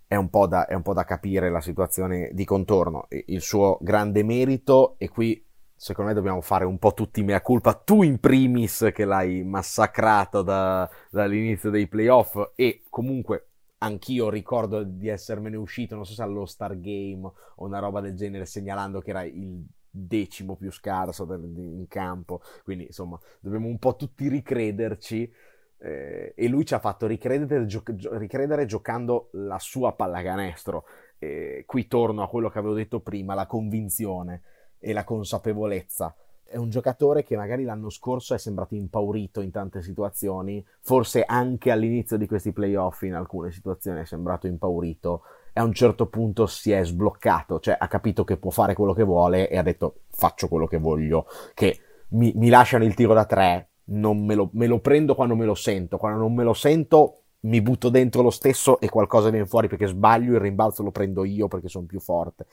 è 0.07 0.15
un 0.15 0.29
po' 0.29 0.47
da, 0.47 0.65
un 0.69 0.83
po 0.83 0.93
da 0.93 1.03
capire 1.03 1.49
la 1.49 1.61
situazione 1.61 2.29
di 2.31 2.45
contorno, 2.45 3.07
il 3.09 3.41
suo 3.41 3.77
grande 3.81 4.23
merito 4.23 4.95
e 4.97 5.09
qui 5.09 5.43
secondo 5.75 6.11
me 6.11 6.15
dobbiamo 6.15 6.39
fare 6.39 6.63
un 6.63 6.79
po' 6.79 6.93
tutti 6.93 7.21
mea 7.23 7.41
culpa, 7.41 7.73
tu 7.73 8.03
in 8.03 8.19
primis 8.19 8.89
che 8.93 9.03
l'hai 9.03 9.43
massacrato 9.43 10.41
da, 10.41 10.89
dall'inizio 11.11 11.69
dei 11.69 11.87
playoff 11.87 12.51
e 12.55 12.83
comunque 12.89 13.49
anch'io 13.85 14.29
ricordo 14.29 14.83
di 14.83 15.07
essermene 15.07 15.55
uscito, 15.55 15.95
non 15.95 16.05
so 16.05 16.13
se 16.13 16.23
allo 16.23 16.45
Star 16.45 16.79
Game 16.79 17.23
o 17.23 17.65
una 17.65 17.79
roba 17.79 18.01
del 18.01 18.15
genere, 18.15 18.45
segnalando 18.45 18.99
che 18.99 19.11
era 19.11 19.23
il 19.23 19.63
decimo 19.89 20.55
più 20.55 20.71
scarso 20.71 21.25
in 21.31 21.85
campo. 21.87 22.41
Quindi, 22.63 22.85
insomma, 22.85 23.19
dobbiamo 23.39 23.67
un 23.67 23.77
po' 23.77 23.95
tutti 23.95 24.27
ricrederci. 24.27 25.31
Eh, 25.77 26.33
e 26.35 26.47
lui 26.47 26.65
ci 26.65 26.73
ha 26.73 26.79
fatto 26.79 27.05
ricredere, 27.05 27.65
gio- 27.65 27.83
ricredere 28.11 28.65
giocando 28.65 29.29
la 29.33 29.59
sua 29.59 29.93
pallacanestro. 29.93 30.85
Eh, 31.19 31.63
qui 31.67 31.87
torno 31.87 32.23
a 32.23 32.27
quello 32.27 32.49
che 32.49 32.57
avevo 32.57 32.73
detto 32.73 33.01
prima, 33.01 33.35
la 33.35 33.45
convinzione 33.45 34.41
e 34.79 34.93
la 34.93 35.03
consapevolezza 35.03 36.15
è 36.47 36.57
un 36.57 36.69
giocatore 36.69 37.23
che 37.23 37.35
magari 37.35 37.63
l'anno 37.63 37.89
scorso 37.89 38.33
è 38.33 38.37
sembrato 38.37 38.75
impaurito 38.75 39.41
in 39.41 39.51
tante 39.51 39.81
situazioni, 39.81 40.63
forse 40.81 41.23
anche 41.23 41.71
all'inizio 41.71 42.17
di 42.17 42.27
questi 42.27 42.53
playoff 42.53 43.01
in 43.01 43.13
alcune 43.13 43.51
situazioni 43.51 44.01
è 44.01 44.05
sembrato 44.05 44.47
impaurito 44.47 45.23
e 45.51 45.59
a 45.59 45.63
un 45.63 45.73
certo 45.73 46.07
punto 46.07 46.45
si 46.45 46.71
è 46.71 46.83
sbloccato, 46.85 47.59
cioè 47.59 47.75
ha 47.79 47.87
capito 47.87 48.23
che 48.23 48.37
può 48.37 48.51
fare 48.51 48.73
quello 48.73 48.93
che 48.93 49.03
vuole 49.03 49.49
e 49.49 49.57
ha 49.57 49.63
detto 49.63 50.01
faccio 50.11 50.47
quello 50.47 50.67
che 50.67 50.77
voglio, 50.77 51.25
che 51.53 51.79
mi, 52.09 52.31
mi 52.35 52.49
lasciano 52.49 52.85
il 52.85 52.93
tiro 52.93 53.13
da 53.13 53.25
tre, 53.25 53.69
me 53.85 54.35
lo, 54.35 54.49
me 54.53 54.67
lo 54.67 54.79
prendo 54.79 55.15
quando 55.15 55.35
me 55.35 55.45
lo 55.45 55.55
sento, 55.55 55.97
quando 55.97 56.19
non 56.19 56.33
me 56.33 56.43
lo 56.43 56.53
sento 56.53 57.21
mi 57.45 57.61
butto 57.61 57.89
dentro 57.89 58.21
lo 58.21 58.31
stesso 58.31 58.79
e 58.79 58.89
qualcosa 58.89 59.29
viene 59.29 59.45
fuori 59.45 59.67
perché 59.67 59.85
sbaglio, 59.87 60.33
il 60.33 60.39
rimbalzo 60.39 60.83
lo 60.83 60.91
prendo 60.91 61.23
io 61.23 61.47
perché 61.47 61.67
sono 61.67 61.85
più 61.85 61.99
forte 61.99 62.47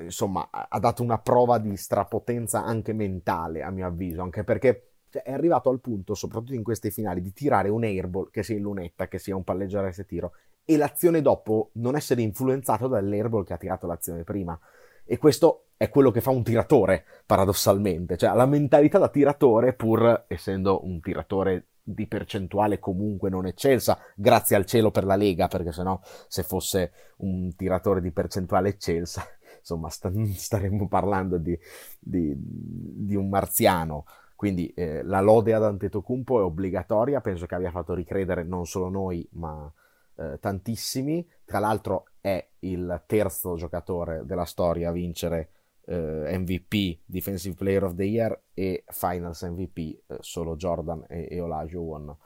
insomma, 0.00 0.48
ha 0.50 0.78
dato 0.78 1.02
una 1.02 1.18
prova 1.18 1.58
di 1.58 1.76
strapotenza 1.76 2.64
anche 2.64 2.92
mentale, 2.92 3.62
a 3.62 3.70
mio 3.70 3.86
avviso, 3.86 4.22
anche 4.22 4.44
perché 4.44 4.90
cioè, 5.10 5.22
è 5.22 5.32
arrivato 5.32 5.70
al 5.70 5.80
punto, 5.80 6.14
soprattutto 6.14 6.54
in 6.54 6.62
queste 6.62 6.90
finali, 6.90 7.20
di 7.20 7.32
tirare 7.32 7.68
un 7.68 7.82
airball, 7.84 8.30
che 8.30 8.42
sia 8.42 8.56
in 8.56 8.62
lunetta, 8.62 9.08
che 9.08 9.18
sia 9.18 9.34
un 9.34 9.44
palleggiare 9.44 9.88
a 9.88 10.04
tiro, 10.04 10.32
e 10.64 10.76
l'azione 10.76 11.20
dopo 11.20 11.70
non 11.74 11.96
essere 11.96 12.22
influenzato 12.22 12.86
dall'airball 12.86 13.44
che 13.44 13.54
ha 13.54 13.58
tirato 13.58 13.86
l'azione 13.86 14.22
prima. 14.22 14.58
E 15.04 15.18
questo 15.18 15.70
è 15.76 15.88
quello 15.88 16.10
che 16.10 16.20
fa 16.20 16.30
un 16.30 16.44
tiratore, 16.44 17.04
paradossalmente, 17.26 18.16
cioè 18.16 18.34
la 18.34 18.46
mentalità 18.46 18.98
da 18.98 19.08
tiratore, 19.08 19.72
pur 19.72 20.26
essendo 20.28 20.84
un 20.84 21.00
tiratore 21.00 21.66
di 21.82 22.06
percentuale 22.06 22.78
comunque 22.78 23.30
non 23.30 23.46
eccelsa, 23.46 23.98
grazie 24.14 24.54
al 24.54 24.66
cielo 24.66 24.92
per 24.92 25.04
la 25.04 25.16
Lega, 25.16 25.48
perché 25.48 25.72
sennò 25.72 25.98
se 26.28 26.44
fosse 26.44 26.92
un 27.18 27.52
tiratore 27.56 28.00
di 28.00 28.12
percentuale 28.12 28.68
eccelsa 28.68 29.24
insomma 29.60 29.88
sta- 29.88 30.10
staremmo 30.12 30.88
parlando 30.88 31.38
di, 31.38 31.58
di, 31.98 32.34
di 32.36 33.14
un 33.14 33.28
marziano. 33.28 34.04
Quindi 34.34 34.68
eh, 34.68 35.02
la 35.02 35.20
lode 35.20 35.52
ad 35.52 35.64
Antetokounmpo 35.64 36.40
è 36.40 36.42
obbligatoria, 36.42 37.20
penso 37.20 37.46
che 37.46 37.54
abbia 37.54 37.70
fatto 37.70 37.94
ricredere 37.94 38.42
non 38.42 38.66
solo 38.66 38.88
noi, 38.88 39.26
ma 39.32 39.70
eh, 40.16 40.38
tantissimi. 40.40 41.26
Tra 41.44 41.58
l'altro 41.58 42.06
è 42.20 42.48
il 42.60 43.02
terzo 43.06 43.56
giocatore 43.56 44.24
della 44.24 44.44
storia 44.46 44.88
a 44.88 44.92
vincere 44.92 45.50
eh, 45.84 46.38
MVP, 46.38 47.00
Defensive 47.04 47.54
Player 47.54 47.84
of 47.84 47.94
the 47.94 48.04
Year 48.04 48.40
e 48.54 48.84
Finals 48.88 49.42
MVP, 49.42 49.78
eh, 49.78 50.16
solo 50.20 50.56
Jordan 50.56 51.04
e, 51.08 51.28
e 51.30 51.40
Olajuwon 51.40 52.16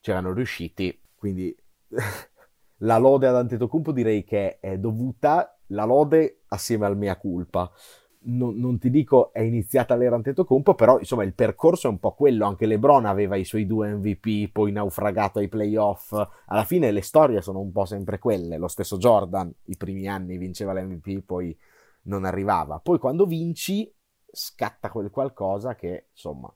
c'erano 0.00 0.32
riusciti, 0.32 1.00
quindi 1.16 1.52
la 2.78 2.98
lode 2.98 3.26
ad 3.26 3.34
Antetokounmpo 3.36 3.90
direi 3.90 4.22
che 4.22 4.60
è 4.60 4.78
dovuta, 4.78 5.58
la 5.68 5.84
lode 5.84 6.35
assieme 6.48 6.86
al 6.86 6.96
mea 6.96 7.16
culpa. 7.16 7.70
Non, 8.28 8.58
non, 8.58 8.78
ti 8.78 8.90
dico 8.90 9.32
è 9.32 9.40
iniziata 9.40 9.94
l'era 9.94 10.16
Antetokounmpo, 10.16 10.74
però 10.74 10.98
insomma 10.98 11.22
il 11.22 11.34
percorso 11.34 11.86
è 11.86 11.90
un 11.90 12.00
po' 12.00 12.12
quello, 12.12 12.44
anche 12.44 12.66
LeBron 12.66 13.06
aveva 13.06 13.36
i 13.36 13.44
suoi 13.44 13.66
due 13.66 13.94
MVP, 13.94 14.50
poi 14.50 14.72
naufragato 14.72 15.38
ai 15.38 15.48
playoff, 15.48 16.12
alla 16.46 16.64
fine 16.64 16.90
le 16.90 17.02
storie 17.02 17.40
sono 17.40 17.60
un 17.60 17.70
po' 17.70 17.84
sempre 17.84 18.18
quelle, 18.18 18.58
lo 18.58 18.66
stesso 18.66 18.96
Jordan 18.96 19.52
i 19.66 19.76
primi 19.76 20.08
anni 20.08 20.38
vinceva 20.38 20.72
l'MVP, 20.72 21.24
poi 21.24 21.56
non 22.02 22.24
arrivava, 22.24 22.80
poi 22.80 22.98
quando 22.98 23.26
vinci 23.26 23.92
scatta 24.28 24.90
quel 24.90 25.10
qualcosa 25.10 25.76
che 25.76 26.06
insomma 26.10 26.52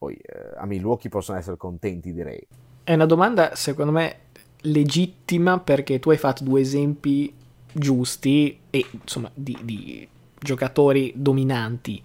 poi 0.00 0.14
eh, 0.14 0.52
a 0.56 0.64
Milwaukee 0.64 1.10
possono 1.10 1.36
essere 1.36 1.58
contenti 1.58 2.14
direi. 2.14 2.46
È 2.82 2.94
una 2.94 3.04
domanda 3.04 3.54
secondo 3.54 3.92
me 3.92 4.28
legittima 4.62 5.60
perché 5.60 5.98
tu 5.98 6.08
hai 6.08 6.16
fatto 6.16 6.42
due 6.42 6.62
esempi 6.62 7.34
giusti 7.72 8.58
e 8.70 8.86
insomma 8.90 9.30
di, 9.34 9.56
di 9.62 10.08
giocatori 10.38 11.12
dominanti. 11.14 12.02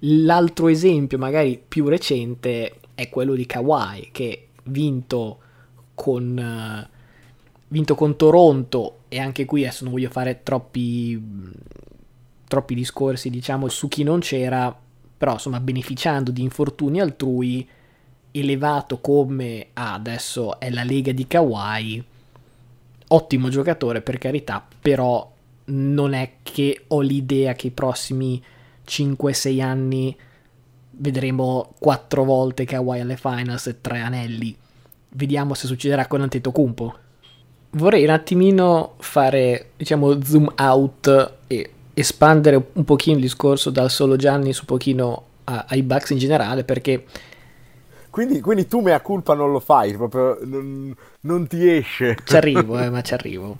L'altro 0.00 0.68
esempio, 0.68 1.18
magari 1.18 1.62
più 1.66 1.86
recente, 1.88 2.76
è 2.94 3.08
quello 3.08 3.34
di 3.34 3.46
Kawhi 3.46 4.08
che 4.12 4.48
vinto 4.64 5.38
con, 5.94 6.36
uh, 6.36 6.88
vinto 7.68 7.94
con 7.94 8.16
Toronto 8.16 9.00
e 9.08 9.18
anche 9.18 9.44
qui 9.44 9.62
adesso 9.62 9.84
non 9.84 9.92
voglio 9.92 10.10
fare 10.10 10.42
troppi, 10.42 11.22
troppi 12.46 12.74
discorsi 12.74 13.30
diciamo 13.30 13.68
su 13.68 13.88
chi 13.88 14.02
non 14.02 14.20
c'era, 14.20 14.74
però 15.16 15.32
insomma 15.32 15.60
beneficiando 15.60 16.30
di 16.30 16.42
infortuni 16.42 17.00
altrui 17.00 17.68
elevato 18.32 19.00
come 19.00 19.68
ah, 19.72 19.94
adesso 19.94 20.60
è 20.60 20.70
la 20.70 20.84
lega 20.84 21.12
di 21.12 21.26
Kawhi, 21.26 22.04
ottimo 23.12 23.48
giocatore 23.48 24.00
per 24.00 24.18
carità, 24.18 24.64
però 24.80 25.30
non 25.66 26.12
è 26.14 26.32
che 26.42 26.84
ho 26.88 27.00
l'idea 27.00 27.54
che 27.54 27.68
i 27.68 27.72
prossimi 27.72 28.42
5-6 28.86 29.62
anni 29.62 30.16
vedremo 30.92 31.74
4 31.78 32.24
volte 32.24 32.64
Kawhi 32.64 33.00
alle 33.00 33.16
finals 33.16 33.68
e 33.68 33.80
3 33.80 34.00
anelli. 34.00 34.56
Vediamo 35.10 35.54
se 35.54 35.66
succederà 35.66 36.06
con 36.06 36.20
Antetokounmpo. 36.22 36.94
Vorrei 37.70 38.04
un 38.04 38.10
attimino 38.10 38.94
fare, 38.98 39.70
diciamo, 39.76 40.22
zoom 40.22 40.52
out 40.56 41.32
e 41.46 41.70
espandere 41.94 42.70
un 42.72 42.84
pochino 42.84 43.16
il 43.16 43.22
discorso 43.22 43.70
dal 43.70 43.90
solo 43.90 44.16
Gianni 44.16 44.52
su 44.52 44.64
pochino 44.64 45.24
ai 45.44 45.82
Bucks 45.82 46.10
in 46.10 46.18
generale, 46.18 46.64
perché 46.64 47.04
quindi, 48.20 48.40
quindi, 48.42 48.66
tu 48.66 48.80
mea 48.80 49.00
culpa 49.00 49.32
non 49.32 49.50
lo 49.50 49.60
fai, 49.60 49.96
proprio 49.96 50.38
non, 50.42 50.94
non 51.20 51.46
ti 51.46 51.66
esce. 51.66 52.18
Ci 52.22 52.36
arrivo, 52.36 52.78
eh, 52.78 52.90
ma 52.90 53.00
ci 53.00 53.14
arrivo. 53.14 53.56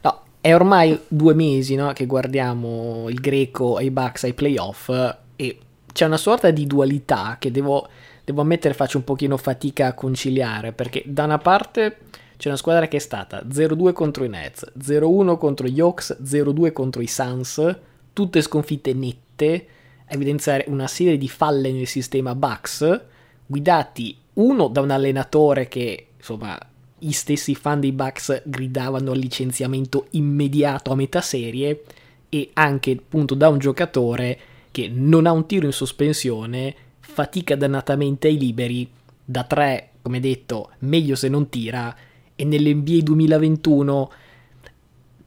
No, 0.00 0.20
è 0.40 0.54
ormai 0.54 0.98
due 1.06 1.34
mesi 1.34 1.74
no, 1.74 1.92
che 1.92 2.06
guardiamo 2.06 3.10
il 3.10 3.20
greco 3.20 3.76
ai 3.76 3.90
Bucks 3.90 4.24
ai 4.24 4.32
playoff 4.32 4.88
e 5.36 5.58
c'è 5.92 6.06
una 6.06 6.16
sorta 6.16 6.50
di 6.50 6.66
dualità 6.66 7.36
che 7.38 7.50
devo, 7.50 7.86
devo 8.24 8.40
ammettere 8.40 8.72
faccio 8.72 8.96
un 8.96 9.04
pochino 9.04 9.36
fatica 9.36 9.88
a 9.88 9.92
conciliare 9.92 10.72
perché 10.72 11.02
da 11.04 11.24
una 11.24 11.38
parte 11.38 11.98
c'è 12.38 12.48
una 12.48 12.56
squadra 12.56 12.88
che 12.88 12.96
è 12.96 13.00
stata 13.00 13.42
0-2 13.42 13.92
contro 13.92 14.24
i 14.24 14.30
Nets, 14.30 14.72
0-1 14.78 15.36
contro 15.36 15.66
gli 15.66 15.78
Hawks, 15.78 16.16
0-2 16.22 16.72
contro 16.72 17.02
i 17.02 17.06
Suns, 17.06 17.76
tutte 18.14 18.40
sconfitte 18.40 18.94
nette, 18.94 19.66
evidenziare 20.06 20.64
una 20.68 20.86
serie 20.86 21.18
di 21.18 21.28
falle 21.28 21.70
nel 21.70 21.86
sistema 21.86 22.34
Bucks 22.34 23.08
guidati 23.50 24.16
uno 24.34 24.68
da 24.68 24.80
un 24.80 24.90
allenatore 24.90 25.66
che 25.66 26.06
insomma 26.16 26.56
i 27.00 27.10
stessi 27.10 27.56
fan 27.56 27.80
dei 27.80 27.90
Bucks 27.90 28.42
gridavano 28.44 29.10
al 29.10 29.18
licenziamento 29.18 30.06
immediato 30.10 30.92
a 30.92 30.94
metà 30.94 31.20
serie 31.20 31.82
e 32.28 32.50
anche 32.52 32.92
appunto 32.92 33.34
da 33.34 33.48
un 33.48 33.58
giocatore 33.58 34.38
che 34.70 34.88
non 34.88 35.26
ha 35.26 35.32
un 35.32 35.46
tiro 35.46 35.66
in 35.66 35.72
sospensione, 35.72 36.74
fatica 37.00 37.56
dannatamente 37.56 38.28
ai 38.28 38.38
liberi, 38.38 38.88
da 39.24 39.42
tre, 39.42 39.94
come 40.00 40.20
detto, 40.20 40.70
meglio 40.80 41.16
se 41.16 41.28
non 41.28 41.48
tira 41.48 41.92
e 42.36 42.44
nell'NBA 42.44 43.00
2021 43.02 44.10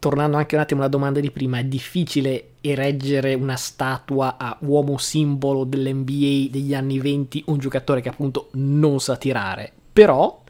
tornando 0.04 0.36
anche 0.36 0.56
un 0.56 0.62
attimo 0.62 0.82
alla 0.82 0.90
domanda 0.90 1.22
di 1.22 1.32
prima, 1.32 1.60
è 1.60 1.64
difficile 1.64 2.56
ereggere 2.60 3.36
una 3.36 3.56
statua 3.56 4.36
a 4.38 4.58
uomo 4.60 4.98
simbolo 4.98 5.64
dell'NBA 5.64 6.50
degli 6.50 6.74
anni 6.74 7.00
20, 7.00 7.46
un 7.48 7.58
giocatore 7.58 8.02
che 8.02 8.10
appunto 8.10 8.50
non 8.56 9.00
sa 9.00 9.16
tirare. 9.16 9.72
Però, 9.94 10.44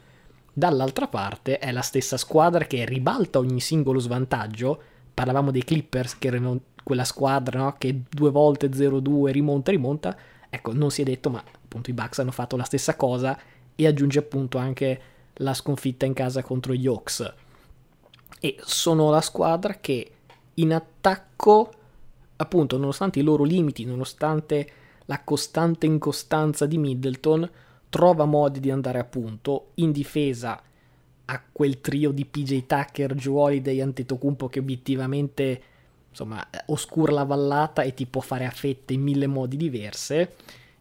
dall'altra 0.52 1.06
parte, 1.06 1.60
è 1.60 1.70
la 1.70 1.82
stessa 1.82 2.16
squadra 2.16 2.64
che 2.64 2.84
ribalta 2.84 3.38
ogni 3.38 3.60
singolo 3.60 4.00
svantaggio. 4.00 4.82
Parlavamo 5.14 5.52
dei 5.52 5.62
Clippers, 5.62 6.18
che 6.18 6.26
erano 6.26 6.58
quella 6.82 7.04
squadra 7.04 7.60
no? 7.60 7.76
che 7.78 8.02
due 8.10 8.32
volte 8.32 8.70
0-2 8.70 9.26
rimonta, 9.26 9.70
rimonta. 9.70 10.16
Ecco, 10.50 10.72
non 10.72 10.90
si 10.90 11.02
è 11.02 11.04
detto, 11.04 11.30
ma 11.30 11.38
appunto 11.38 11.90
i 11.90 11.92
Bucks 11.92 12.18
hanno 12.18 12.32
fatto 12.32 12.56
la 12.56 12.64
stessa 12.64 12.96
cosa 12.96 13.38
e 13.76 13.86
aggiunge 13.86 14.18
appunto 14.18 14.58
anche 14.58 15.00
la 15.34 15.54
sconfitta 15.54 16.06
in 16.06 16.12
casa 16.12 16.42
contro 16.42 16.74
gli 16.74 16.88
Hawks 16.88 17.42
e 18.44 18.56
sono 18.60 19.08
la 19.08 19.22
squadra 19.22 19.78
che 19.80 20.10
in 20.56 20.74
attacco, 20.74 21.72
appunto, 22.36 22.76
nonostante 22.76 23.20
i 23.20 23.22
loro 23.22 23.42
limiti, 23.42 23.86
nonostante 23.86 24.70
la 25.06 25.22
costante 25.24 25.86
incostanza 25.86 26.66
di 26.66 26.76
Middleton, 26.76 27.50
trova 27.88 28.26
modi 28.26 28.60
di 28.60 28.70
andare 28.70 28.98
a 28.98 29.04
punto. 29.04 29.68
In 29.76 29.92
difesa 29.92 30.60
a 31.24 31.42
quel 31.50 31.80
trio 31.80 32.10
di 32.10 32.26
PJ 32.26 32.66
Tucker, 32.66 33.14
Joe 33.14 33.40
Holiday 33.40 33.78
e 33.78 33.82
Antetokounmpo 33.82 34.50
che 34.50 34.58
obiettivamente 34.58 35.62
insomma 36.10 36.46
oscura 36.66 37.12
la 37.12 37.24
vallata 37.24 37.80
e 37.80 37.94
ti 37.94 38.04
può 38.04 38.20
fare 38.20 38.44
a 38.44 38.50
fette 38.50 38.92
in 38.92 39.00
mille 39.00 39.26
modi 39.26 39.56
diverse 39.56 40.34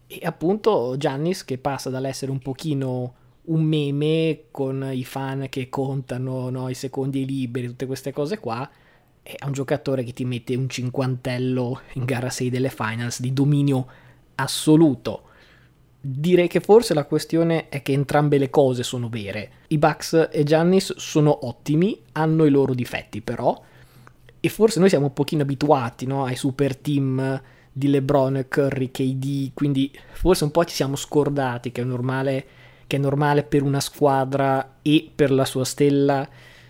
e 0.05 0.19
appunto 0.23 0.95
Giannis 0.97 1.45
che 1.45 1.57
passa 1.57 1.89
dall'essere 1.89 2.29
un 2.29 2.39
pochino 2.39 3.13
un 3.45 3.63
meme 3.63 4.45
con 4.51 4.89
i 4.93 5.03
fan 5.03 5.47
che 5.49 5.69
contano 5.69 6.49
no, 6.49 6.69
i 6.69 6.73
secondi 6.73 7.25
liberi, 7.25 7.67
tutte 7.67 7.85
queste 7.85 8.11
cose 8.11 8.39
qua. 8.39 8.69
È 9.21 9.35
un 9.45 9.53
giocatore 9.53 10.03
che 10.03 10.13
ti 10.13 10.25
mette 10.25 10.55
un 10.55 10.69
cinquantello 10.69 11.81
in 11.93 12.05
gara 12.05 12.29
6 12.29 12.49
delle 12.49 12.69
finals 12.69 13.19
di 13.19 13.33
dominio 13.33 13.87
assoluto. 14.35 15.23
Direi 15.99 16.49
che 16.49 16.59
forse 16.59 16.93
la 16.93 17.05
questione 17.05 17.69
è 17.69 17.81
che 17.81 17.93
entrambe 17.93 18.37
le 18.37 18.49
cose 18.49 18.83
sono 18.83 19.07
vere. 19.07 19.51
I 19.67 19.77
Bucks 19.77 20.29
e 20.31 20.43
Giannis 20.43 20.97
sono 20.97 21.47
ottimi, 21.47 21.97
hanno 22.13 22.43
i 22.43 22.49
loro 22.49 22.73
difetti 22.73 23.21
però, 23.21 23.61
e 24.41 24.49
forse 24.49 24.79
noi 24.79 24.89
siamo 24.89 25.05
un 25.05 25.13
pochino 25.13 25.43
abituati 25.43 26.05
no, 26.05 26.25
ai 26.25 26.35
super 26.35 26.75
team 26.75 27.41
di 27.71 27.87
LeBron, 27.87 28.45
Curry, 28.49 28.91
KD, 28.91 29.51
quindi 29.53 29.89
forse 30.11 30.43
un 30.43 30.51
po' 30.51 30.65
ci 30.65 30.75
siamo 30.75 30.97
scordati 30.97 31.71
che 31.71 31.81
è 31.81 31.85
normale 31.85 32.45
che 32.87 32.97
è 32.97 32.99
normale 32.99 33.43
per 33.43 33.63
una 33.63 33.79
squadra 33.79 34.75
e 34.81 35.09
per 35.13 35.31
la 35.31 35.45
sua 35.45 35.65
stella 35.65 36.27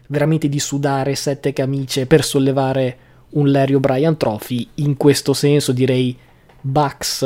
veramente 0.07 0.49
di 0.49 0.59
sudare 0.59 1.15
sette 1.15 1.53
camicie 1.53 2.05
per 2.05 2.23
sollevare 2.23 2.97
un 3.29 3.51
Larry 3.51 3.73
O'Brien 3.73 4.17
Trophy. 4.17 4.67
In 4.75 4.97
questo 4.97 5.33
senso 5.33 5.71
direi 5.71 6.15
Bucks 6.61 7.25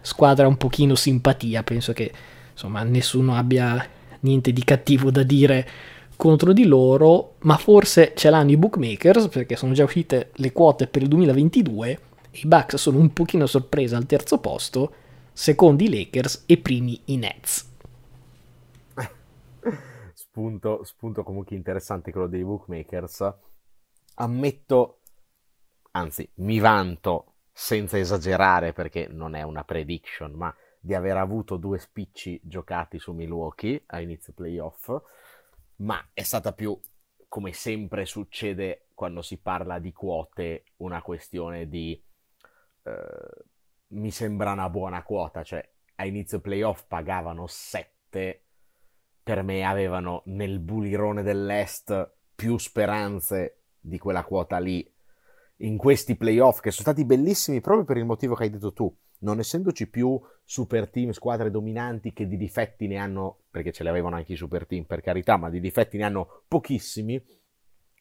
squadra 0.00 0.46
un 0.46 0.56
pochino 0.56 0.94
simpatia, 0.94 1.62
penso 1.62 1.92
che 1.92 2.12
insomma 2.52 2.82
nessuno 2.82 3.34
abbia 3.34 3.84
niente 4.20 4.52
di 4.52 4.64
cattivo 4.64 5.10
da 5.10 5.22
dire 5.22 5.68
contro 6.16 6.52
di 6.52 6.64
loro, 6.64 7.34
ma 7.40 7.56
forse 7.56 8.12
ce 8.16 8.30
l'hanno 8.30 8.50
i 8.50 8.56
bookmakers 8.56 9.28
perché 9.28 9.56
sono 9.56 9.72
già 9.72 9.84
uscite 9.84 10.30
le 10.34 10.52
quote 10.52 10.86
per 10.86 11.02
il 11.02 11.08
2022 11.08 11.90
e 12.30 12.38
i 12.42 12.46
Bucks 12.46 12.76
sono 12.76 12.98
un 12.98 13.12
pochino 13.12 13.46
sorpresa 13.46 13.96
al 13.96 14.06
terzo 14.06 14.38
posto, 14.38 14.92
secondi 15.32 15.84
i 15.84 15.90
Lakers 15.90 16.44
e 16.46 16.56
primi 16.56 17.00
i 17.06 17.16
Nets 17.16 17.67
spunto, 20.38 20.84
spunto 20.84 21.24
comunque 21.24 21.56
interessante 21.56 22.12
quello 22.12 22.28
dei 22.28 22.44
bookmakers. 22.44 23.34
Ammetto, 24.14 25.00
anzi 25.92 26.30
mi 26.36 26.60
vanto 26.60 27.34
senza 27.52 27.98
esagerare 27.98 28.72
perché 28.72 29.08
non 29.08 29.34
è 29.34 29.42
una 29.42 29.64
prediction, 29.64 30.32
ma 30.32 30.54
di 30.78 30.94
aver 30.94 31.16
avuto 31.16 31.56
due 31.56 31.80
spicci 31.80 32.40
giocati 32.44 33.00
su 33.00 33.12
Milwaukee 33.12 33.82
a 33.86 34.00
inizio 34.00 34.32
playoff, 34.32 34.96
ma 35.78 36.08
è 36.12 36.22
stata 36.22 36.52
più, 36.52 36.78
come 37.26 37.52
sempre 37.52 38.06
succede 38.06 38.86
quando 38.94 39.22
si 39.22 39.38
parla 39.38 39.80
di 39.80 39.92
quote, 39.92 40.66
una 40.76 41.02
questione 41.02 41.68
di... 41.68 42.00
Eh, 42.84 43.44
mi 43.88 44.12
sembra 44.12 44.52
una 44.52 44.70
buona 44.70 45.02
quota, 45.02 45.42
cioè 45.42 45.68
a 45.96 46.06
inizio 46.06 46.40
playoff 46.40 46.84
pagavano 46.86 47.48
7 47.48 48.42
per 49.28 49.42
me 49.42 49.62
avevano 49.62 50.22
nel 50.24 50.58
bulirone 50.58 51.22
dell'Est 51.22 52.14
più 52.34 52.56
speranze 52.56 53.58
di 53.78 53.98
quella 53.98 54.24
quota 54.24 54.56
lì 54.58 54.90
in 55.56 55.76
questi 55.76 56.16
playoff 56.16 56.60
che 56.60 56.70
sono 56.70 56.84
stati 56.84 57.04
bellissimi 57.04 57.60
proprio 57.60 57.84
per 57.84 57.98
il 57.98 58.06
motivo 58.06 58.34
che 58.34 58.44
hai 58.44 58.50
detto 58.50 58.72
tu, 58.72 58.90
non 59.18 59.38
essendoci 59.38 59.90
più 59.90 60.18
super 60.44 60.88
team, 60.88 61.10
squadre 61.10 61.50
dominanti 61.50 62.14
che 62.14 62.26
di 62.26 62.38
difetti 62.38 62.86
ne 62.86 62.96
hanno, 62.96 63.40
perché 63.50 63.70
ce 63.70 63.82
li 63.82 63.90
avevano 63.90 64.16
anche 64.16 64.32
i 64.32 64.36
super 64.36 64.66
team 64.66 64.84
per 64.84 65.02
carità, 65.02 65.36
ma 65.36 65.50
di 65.50 65.60
difetti 65.60 65.98
ne 65.98 66.04
hanno 66.04 66.44
pochissimi, 66.48 67.22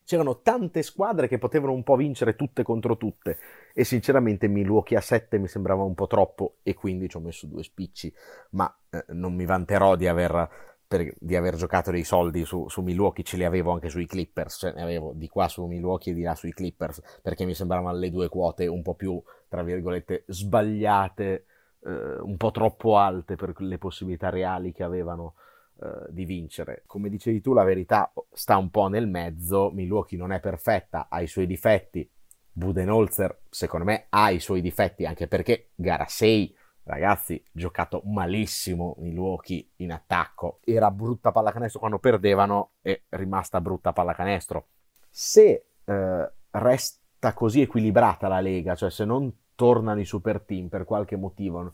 c'erano 0.05 0.39
tante 0.39 0.81
squadre 0.81 1.27
che 1.27 1.39
potevano 1.39 1.73
un 1.73 1.83
po' 1.83 1.97
vincere 1.97 2.37
tutte 2.37 2.63
contro 2.63 2.95
tutte. 2.95 3.37
E 3.73 3.83
sinceramente 3.83 4.47
Milwaukee 4.47 4.95
a 4.95 5.01
7 5.01 5.37
mi 5.39 5.49
sembrava 5.49 5.83
un 5.83 5.93
po' 5.93 6.07
troppo 6.07 6.59
e 6.63 6.73
quindi 6.73 7.09
ci 7.09 7.17
ho 7.17 7.19
messo 7.19 7.47
due 7.47 7.63
spicci, 7.63 8.13
ma 8.51 8.73
eh, 8.89 9.03
non 9.09 9.35
mi 9.35 9.43
vanterò 9.43 9.97
di 9.97 10.07
aver 10.07 10.75
per, 10.87 11.13
di 11.19 11.35
aver 11.35 11.55
giocato 11.55 11.91
dei 11.91 12.03
soldi 12.03 12.45
su, 12.45 12.67
su, 12.69 12.81
Milwaukee, 12.81 13.23
ce 13.23 13.37
li 13.37 13.43
avevo 13.43 13.71
anche 13.71 13.89
sui 13.89 14.05
Clippers, 14.05 14.57
cioè 14.57 14.73
ne 14.73 14.81
avevo 14.81 15.11
di 15.13 15.27
qua 15.27 15.47
su 15.47 15.65
Milwaukee 15.65 16.13
e 16.13 16.15
di 16.15 16.21
là 16.21 16.35
sui 16.35 16.53
Clippers, 16.53 17.01
perché 17.21 17.45
mi 17.45 17.53
sembravano 17.53 17.97
le 17.97 18.09
due 18.09 18.29
quote 18.29 18.67
un 18.67 18.81
po' 18.81 18.95
più, 18.95 19.21
tra 19.47 19.63
virgolette, 19.63 20.23
sbagliate, 20.27 21.45
eh, 21.83 22.19
un 22.19 22.37
po' 22.37 22.51
troppo 22.51 22.97
alte 22.97 23.35
per 23.35 23.53
le 23.59 23.77
possibilità 23.77 24.29
reali 24.29 24.71
che 24.71 24.83
avevano 24.83 25.35
eh, 25.81 26.07
di 26.09 26.25
vincere. 26.25 26.83
Come 26.85 27.09
dicevi 27.09 27.41
tu, 27.41 27.53
la 27.53 27.63
verità 27.63 28.11
sta 28.31 28.57
un 28.57 28.69
po' 28.69 28.87
nel 28.87 29.07
mezzo, 29.07 29.71
Milwaukee 29.71 30.17
non 30.17 30.31
è 30.31 30.39
perfetta, 30.39 31.07
ha 31.09 31.21
i 31.21 31.27
suoi 31.27 31.45
difetti, 31.47 32.09
Budenholzer 32.57 33.41
secondo 33.51 33.85
me 33.85 34.07
ha 34.09 34.31
i 34.31 34.39
suoi 34.39 34.61
difetti 34.61 35.05
anche 35.05 35.27
perché 35.27 35.69
gara 35.75 36.05
6 36.07 36.55
ragazzi, 36.87 37.43
giocato 37.51 38.01
malissimo 38.05 38.95
Milwaukee 38.99 39.71
in 39.77 39.91
attacco. 39.91 40.59
Era 40.63 40.89
brutta 40.89 41.31
pallacanestro 41.31 41.79
quando 41.79 41.99
perdevano 41.99 42.71
e 42.81 43.03
rimasta 43.09 43.61
brutta 43.61 43.93
pallacanestro. 43.93 44.67
Se 45.09 45.65
eh, 45.83 46.31
resta 46.51 47.33
così 47.33 47.61
equilibrata 47.61 48.27
la 48.27 48.39
Lega, 48.39 48.75
cioè 48.75 48.89
se 48.89 49.05
non 49.05 49.31
tornano 49.55 49.99
i 49.99 50.05
super 50.05 50.41
team 50.41 50.69
per 50.69 50.85
qualche 50.85 51.17
motivo, 51.17 51.73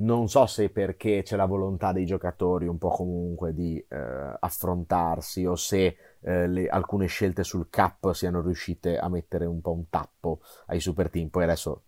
non 0.00 0.28
so 0.28 0.46
se 0.46 0.70
perché 0.70 1.22
c'è 1.22 1.36
la 1.36 1.46
volontà 1.46 1.92
dei 1.92 2.06
giocatori 2.06 2.66
un 2.66 2.78
po' 2.78 2.88
comunque 2.88 3.52
di 3.52 3.78
eh, 3.88 4.36
affrontarsi 4.40 5.44
o 5.44 5.56
se 5.56 5.96
eh, 6.20 6.46
le, 6.46 6.68
alcune 6.68 7.06
scelte 7.06 7.44
sul 7.44 7.68
cap 7.70 8.12
siano 8.12 8.40
riuscite 8.40 8.98
a 8.98 9.08
mettere 9.08 9.44
un 9.44 9.60
po' 9.60 9.72
un 9.72 9.88
tappo 9.88 10.40
ai 10.66 10.80
super 10.80 11.10
team. 11.10 11.28
Poi 11.28 11.44
adesso 11.44 11.84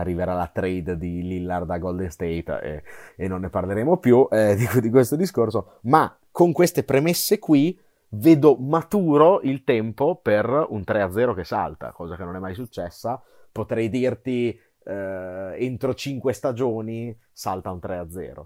arriverà 0.00 0.34
la 0.34 0.50
trade 0.52 0.96
di 0.96 1.22
Lillard 1.22 1.70
a 1.70 1.78
Golden 1.78 2.10
State 2.10 2.60
e, 2.60 2.82
e 3.16 3.28
non 3.28 3.40
ne 3.40 3.50
parleremo 3.50 3.98
più 3.98 4.26
eh, 4.30 4.54
di, 4.58 4.80
di, 4.80 4.90
questo 4.90 5.16
discorso, 5.16 5.78
ma 5.82 6.16
con 6.30 6.52
queste 6.52 6.82
premesse 6.82 7.38
qui 7.38 7.78
vedo 8.10 8.56
maturo 8.56 9.40
il 9.42 9.62
tempo 9.64 10.16
per 10.16 10.66
un 10.68 10.82
3-0 10.86 11.34
che 11.34 11.44
salta, 11.44 11.92
cosa 11.92 12.16
che 12.16 12.24
non 12.24 12.36
è 12.36 12.38
mai 12.38 12.54
successa. 12.54 13.22
Potrei 13.52 13.88
dirti 13.88 14.58
eh, 14.84 15.54
entro 15.58 15.94
5 15.94 16.32
stagioni 16.32 17.16
salta 17.32 17.70
un 17.70 17.78
3-0 17.82 18.44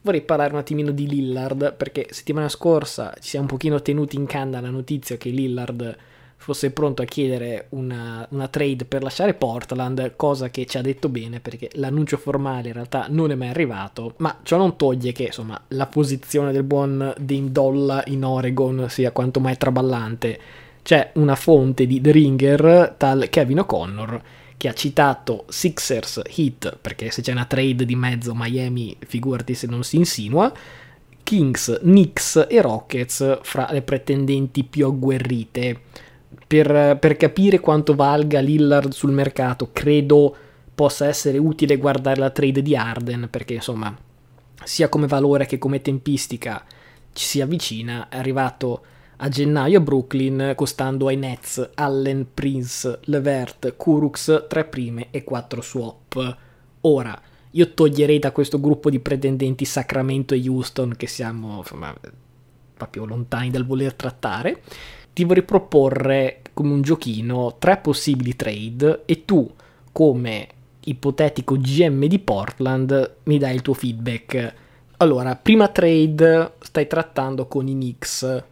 vorrei 0.00 0.22
parlare 0.22 0.52
un 0.52 0.58
attimino 0.58 0.90
di 0.90 1.08
Lillard 1.08 1.74
perché 1.74 2.06
settimana 2.10 2.48
scorsa 2.48 3.12
ci 3.20 3.30
siamo 3.30 3.46
un 3.46 3.50
pochino 3.50 3.82
tenuti 3.82 4.16
in 4.16 4.26
canna 4.26 4.60
la 4.60 4.70
notizia 4.70 5.16
che 5.16 5.30
Lillard 5.30 5.96
fosse 6.38 6.70
pronto 6.70 7.02
a 7.02 7.04
chiedere 7.04 7.66
una, 7.70 8.26
una, 8.30 8.48
trade 8.48 8.84
per 8.84 9.02
lasciare 9.02 9.34
Portland, 9.34 10.14
cosa 10.16 10.48
che 10.50 10.64
ci 10.66 10.78
ha 10.78 10.82
detto 10.82 11.08
bene 11.08 11.40
perché 11.40 11.68
l'annuncio 11.74 12.16
formale 12.16 12.68
in 12.68 12.74
realtà 12.74 13.06
non 13.10 13.30
è 13.32 13.34
mai 13.34 13.48
arrivato, 13.48 14.14
ma 14.18 14.38
ciò 14.44 14.56
non 14.56 14.76
toglie 14.76 15.12
che 15.12 15.24
insomma 15.24 15.60
la 15.68 15.86
posizione 15.86 16.52
del 16.52 16.62
buon 16.62 17.12
Dame 17.18 17.50
Dolla 17.50 18.02
in 18.06 18.24
Oregon 18.24 18.86
sia 18.88 19.10
quanto 19.10 19.40
mai 19.40 19.58
traballante. 19.58 20.40
C'è 20.80 21.10
una 21.14 21.34
fonte 21.34 21.86
di 21.86 22.00
The 22.00 22.12
Ringer, 22.12 22.94
tal 22.96 23.28
Kevin 23.28 23.58
O'Connor, 23.58 24.22
che 24.56 24.68
ha 24.68 24.72
citato 24.72 25.44
Sixers 25.48 26.22
Heat, 26.34 26.78
perché 26.80 27.10
se 27.10 27.20
c'è 27.20 27.32
una 27.32 27.44
trade 27.44 27.84
di 27.84 27.94
mezzo 27.94 28.32
Miami, 28.34 28.96
figurati 29.06 29.54
se 29.54 29.66
non 29.66 29.82
si 29.82 29.96
insinua, 29.96 30.50
Kings, 31.22 31.80
Knicks 31.82 32.46
e 32.48 32.62
Rockets 32.62 33.40
fra 33.42 33.68
le 33.70 33.82
pretendenti 33.82 34.64
più 34.64 34.86
agguerrite 34.86 35.80
per, 36.48 36.96
per 36.98 37.16
capire 37.18 37.60
quanto 37.60 37.94
valga 37.94 38.40
Lillard 38.40 38.92
sul 38.92 39.12
mercato, 39.12 39.68
credo 39.70 40.34
possa 40.74 41.06
essere 41.06 41.36
utile 41.36 41.76
guardare 41.76 42.18
la 42.18 42.30
trade 42.30 42.62
di 42.62 42.74
Arden, 42.74 43.28
perché 43.30 43.54
insomma, 43.54 43.94
sia 44.64 44.88
come 44.88 45.06
valore 45.06 45.44
che 45.44 45.58
come 45.58 45.82
tempistica 45.82 46.64
ci 47.12 47.24
si 47.26 47.40
avvicina, 47.42 48.08
è 48.08 48.16
arrivato 48.16 48.82
a 49.16 49.28
gennaio 49.28 49.78
a 49.78 49.82
Brooklyn 49.82 50.52
costando 50.56 51.08
ai 51.08 51.16
Nets 51.16 51.70
Allen, 51.74 52.28
Prince, 52.32 53.00
Levert, 53.04 53.76
Kurux, 53.76 54.46
3 54.48 54.64
prime 54.64 55.08
e 55.10 55.24
4 55.24 55.60
swap. 55.60 56.36
Ora, 56.82 57.20
io 57.50 57.74
toglierei 57.74 58.20
da 58.20 58.32
questo 58.32 58.58
gruppo 58.58 58.88
di 58.88 59.00
pretendenti 59.00 59.66
Sacramento 59.66 60.32
e 60.32 60.48
Houston 60.48 60.94
che 60.96 61.08
siamo 61.08 61.58
insomma, 61.58 61.94
proprio 62.74 63.04
lontani 63.04 63.50
dal 63.50 63.66
voler 63.66 63.92
trattare 63.92 64.62
ti 65.18 65.24
vorrei 65.24 65.42
proporre 65.42 66.42
come 66.54 66.72
un 66.72 66.80
giochino 66.80 67.56
tre 67.58 67.78
possibili 67.78 68.36
trade 68.36 69.02
e 69.04 69.24
tu 69.24 69.52
come 69.90 70.46
ipotetico 70.84 71.56
GM 71.56 72.04
di 72.04 72.20
Portland 72.20 73.16
mi 73.24 73.36
dai 73.36 73.56
il 73.56 73.62
tuo 73.62 73.74
feedback. 73.74 74.54
Allora, 74.98 75.34
prima 75.34 75.66
trade 75.66 76.52
stai 76.60 76.86
trattando 76.86 77.48
con 77.48 77.66
i 77.66 77.72
Knicks. 77.72 78.44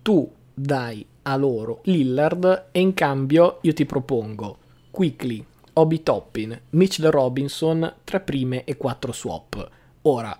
Tu 0.00 0.32
dai 0.54 1.04
a 1.20 1.36
loro 1.36 1.80
Lillard 1.84 2.68
e 2.72 2.80
in 2.80 2.94
cambio 2.94 3.58
io 3.60 3.74
ti 3.74 3.84
propongo 3.84 4.56
Quickly, 4.90 5.44
Obi 5.74 6.02
Toppin, 6.02 6.58
Mitchell 6.70 7.10
Robinson, 7.10 7.96
3 8.04 8.20
prime 8.20 8.64
e 8.64 8.74
4 8.78 9.12
swap. 9.12 9.70
Ora, 10.02 10.34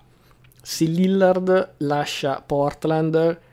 se 0.62 0.87
Lillard 0.87 1.75
lascia 1.77 2.42
Portland 2.46 3.49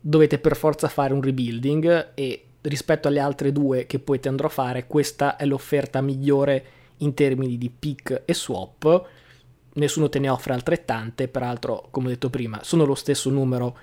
dovete 0.00 0.38
per 0.38 0.56
forza 0.56 0.88
fare 0.88 1.12
un 1.12 1.20
rebuilding 1.20 2.12
e 2.14 2.44
rispetto 2.62 3.08
alle 3.08 3.20
altre 3.20 3.52
due 3.52 3.86
che 3.86 3.98
poi 3.98 4.20
ti 4.20 4.28
andrò 4.28 4.46
a 4.46 4.50
fare, 4.50 4.86
questa 4.86 5.36
è 5.36 5.44
l'offerta 5.46 6.00
migliore 6.00 6.64
in 6.98 7.14
termini 7.14 7.58
di 7.58 7.70
pick 7.70 8.22
e 8.24 8.34
swap. 8.34 9.08
Nessuno 9.72 10.08
te 10.08 10.18
ne 10.18 10.28
offre 10.28 10.52
altrettante, 10.52 11.28
peraltro, 11.28 11.88
come 11.90 12.06
ho 12.06 12.10
detto 12.10 12.30
prima, 12.30 12.62
sono 12.62 12.84
lo 12.84 12.94
stesso 12.94 13.30
numero 13.30 13.78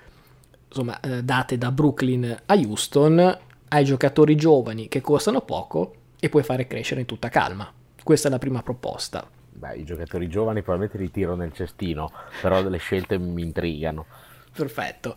insomma, 0.68 1.00
eh, 1.00 1.22
date 1.22 1.56
da 1.56 1.72
Brooklyn 1.72 2.42
a 2.46 2.54
Houston, 2.54 3.38
ai 3.68 3.84
giocatori 3.84 4.36
giovani 4.36 4.88
che 4.88 5.00
costano 5.00 5.40
poco 5.40 5.94
e 6.20 6.28
puoi 6.28 6.42
fare 6.42 6.66
crescere 6.66 7.00
in 7.00 7.06
tutta 7.06 7.28
calma. 7.28 7.72
Questa 8.02 8.28
è 8.28 8.30
la 8.30 8.38
prima 8.38 8.62
proposta. 8.62 9.26
Beh, 9.50 9.76
i 9.76 9.84
giocatori 9.84 10.28
giovani 10.28 10.62
probabilmente 10.62 11.02
li 11.02 11.10
tiro 11.10 11.34
nel 11.34 11.52
cestino, 11.52 12.12
però 12.40 12.62
le 12.62 12.78
scelte 12.78 13.18
mi 13.18 13.42
intrigano. 13.42 14.06
Perfetto. 14.52 15.16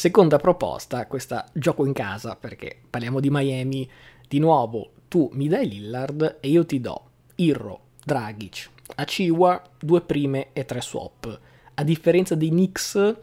Seconda 0.00 0.38
proposta, 0.38 1.04
questa 1.04 1.46
gioco 1.52 1.84
in 1.84 1.92
casa 1.92 2.34
perché 2.34 2.74
parliamo 2.88 3.20
di 3.20 3.28
Miami. 3.30 3.86
Di 4.26 4.38
nuovo, 4.38 4.92
tu 5.08 5.28
mi 5.34 5.46
dai 5.46 5.68
Lillard 5.68 6.38
e 6.40 6.48
io 6.48 6.64
ti 6.64 6.80
do 6.80 7.10
Irro, 7.34 7.80
Dragic, 8.02 8.70
Aciwa, 8.94 9.62
due 9.78 10.00
prime 10.00 10.54
e 10.54 10.64
tre 10.64 10.80
swap. 10.80 11.40
A 11.74 11.84
differenza 11.84 12.34
dei 12.34 12.48
Knicks, 12.48 13.14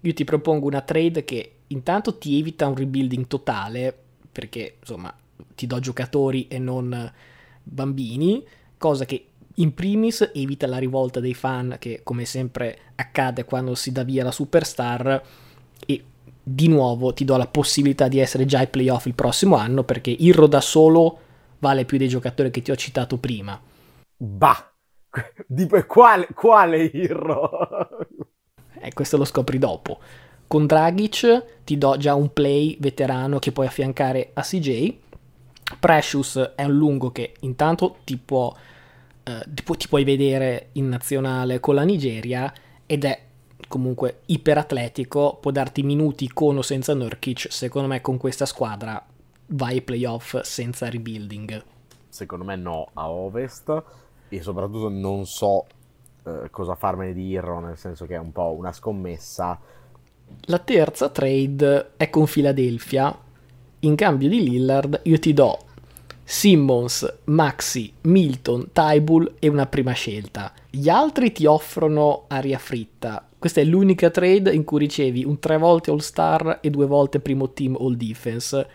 io 0.00 0.12
ti 0.12 0.24
propongo 0.24 0.66
una 0.66 0.80
trade 0.80 1.24
che 1.24 1.58
intanto 1.68 2.18
ti 2.18 2.40
evita 2.40 2.66
un 2.66 2.74
rebuilding 2.74 3.28
totale, 3.28 3.96
perché 4.32 4.78
insomma 4.80 5.14
ti 5.54 5.68
do 5.68 5.78
giocatori 5.78 6.48
e 6.48 6.58
non 6.58 7.12
bambini, 7.62 8.44
cosa 8.78 9.04
che 9.04 9.26
in 9.54 9.72
primis 9.74 10.28
evita 10.34 10.66
la 10.66 10.78
rivolta 10.78 11.20
dei 11.20 11.34
fan 11.34 11.76
che 11.78 12.00
come 12.02 12.24
sempre 12.24 12.78
accade 12.96 13.44
quando 13.44 13.76
si 13.76 13.92
dà 13.92 14.02
via 14.02 14.24
la 14.24 14.32
superstar 14.32 15.22
e 15.86 16.04
di 16.48 16.68
nuovo 16.68 17.12
ti 17.12 17.24
do 17.24 17.36
la 17.36 17.48
possibilità 17.48 18.06
di 18.06 18.20
essere 18.20 18.44
già 18.44 18.60
ai 18.60 18.68
playoff 18.68 19.06
il 19.06 19.14
prossimo 19.14 19.56
anno 19.56 19.82
perché 19.82 20.10
Irro 20.10 20.46
da 20.46 20.60
solo 20.60 21.18
vale 21.58 21.84
più 21.84 21.98
dei 21.98 22.06
giocatori 22.06 22.52
che 22.52 22.62
ti 22.62 22.70
ho 22.70 22.76
citato 22.76 23.16
prima. 23.18 23.60
Bah, 24.16 24.72
di 25.44 25.66
quale, 25.88 26.28
quale 26.32 26.84
Irro? 26.84 27.50
eh, 28.80 28.92
questo 28.92 29.16
lo 29.16 29.24
scopri 29.24 29.58
dopo. 29.58 29.98
Con 30.46 30.66
Dragic 30.66 31.64
ti 31.64 31.76
do 31.78 31.96
già 31.96 32.14
un 32.14 32.32
play 32.32 32.76
veterano 32.78 33.40
che 33.40 33.50
puoi 33.50 33.66
affiancare 33.66 34.30
a 34.32 34.42
CJ. 34.42 34.94
Precious 35.80 36.52
è 36.54 36.62
un 36.62 36.76
lungo 36.76 37.10
che 37.10 37.34
intanto 37.40 37.96
ti, 38.04 38.16
può, 38.18 38.54
eh, 39.24 39.44
ti, 39.48 39.64
pu- 39.64 39.76
ti 39.76 39.88
puoi 39.88 40.04
vedere 40.04 40.68
in 40.74 40.88
nazionale 40.88 41.58
con 41.58 41.74
la 41.74 41.82
Nigeria 41.82 42.52
ed 42.86 43.04
è 43.04 43.25
comunque 43.68 44.20
iperatletico, 44.26 45.38
può 45.40 45.50
darti 45.50 45.82
minuti 45.82 46.28
con 46.28 46.56
o 46.58 46.62
senza 46.62 46.94
Nurkic, 46.94 47.46
secondo 47.50 47.88
me 47.88 48.00
con 48.00 48.16
questa 48.16 48.46
squadra 48.46 49.04
vai 49.48 49.74
ai 49.74 49.82
playoff 49.82 50.40
senza 50.40 50.88
rebuilding. 50.88 51.64
Secondo 52.08 52.44
me 52.44 52.56
no, 52.56 52.88
a 52.94 53.10
Ovest 53.10 53.82
e 54.28 54.42
soprattutto 54.42 54.88
non 54.88 55.26
so 55.26 55.66
eh, 56.24 56.48
cosa 56.50 56.74
farmene 56.74 57.12
di 57.12 57.28
Irro, 57.28 57.60
nel 57.60 57.76
senso 57.76 58.06
che 58.06 58.14
è 58.14 58.18
un 58.18 58.32
po' 58.32 58.54
una 58.56 58.72
scommessa. 58.72 59.58
La 60.46 60.58
terza 60.58 61.08
trade 61.08 61.92
è 61.96 62.10
con 62.10 62.26
Philadelphia. 62.26 63.16
In 63.80 63.94
cambio 63.94 64.28
di 64.28 64.42
Lillard 64.42 65.00
io 65.04 65.18
ti 65.18 65.32
do 65.32 65.65
Simmons, 66.28 67.18
Maxi, 67.26 67.92
Milton, 68.02 68.70
Tybull 68.72 69.36
e 69.38 69.46
una 69.46 69.66
prima 69.66 69.92
scelta. 69.92 70.52
Gli 70.68 70.88
altri 70.88 71.30
ti 71.30 71.46
offrono 71.46 72.24
aria 72.26 72.58
fritta. 72.58 73.24
Questa 73.38 73.60
è 73.60 73.64
l'unica 73.64 74.10
trade 74.10 74.52
in 74.52 74.64
cui 74.64 74.80
ricevi 74.80 75.24
un 75.24 75.38
tre 75.38 75.56
volte 75.56 75.92
All 75.92 75.98
Star 75.98 76.58
e 76.60 76.68
due 76.68 76.86
volte 76.86 77.20
primo 77.20 77.52
team 77.52 77.76
All 77.78 77.94
Defense. 77.94 78.68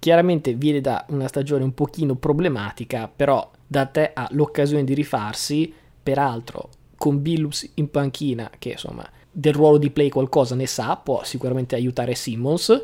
Chiaramente 0.00 0.54
viene 0.54 0.80
da 0.80 1.06
una 1.10 1.28
stagione 1.28 1.62
un 1.62 1.74
pochino 1.74 2.16
problematica, 2.16 3.08
però 3.14 3.48
da 3.64 3.86
te 3.86 4.10
ha 4.12 4.26
l'occasione 4.32 4.82
di 4.82 4.94
rifarsi. 4.94 5.72
Peraltro, 6.02 6.70
con 6.96 7.22
Billus 7.22 7.70
in 7.74 7.88
panchina, 7.88 8.50
che 8.58 8.70
insomma 8.70 9.08
del 9.30 9.54
ruolo 9.54 9.78
di 9.78 9.90
play 9.90 10.08
qualcosa 10.08 10.56
ne 10.56 10.66
sa, 10.66 10.96
può 10.96 11.22
sicuramente 11.22 11.76
aiutare 11.76 12.16
Simmons. 12.16 12.82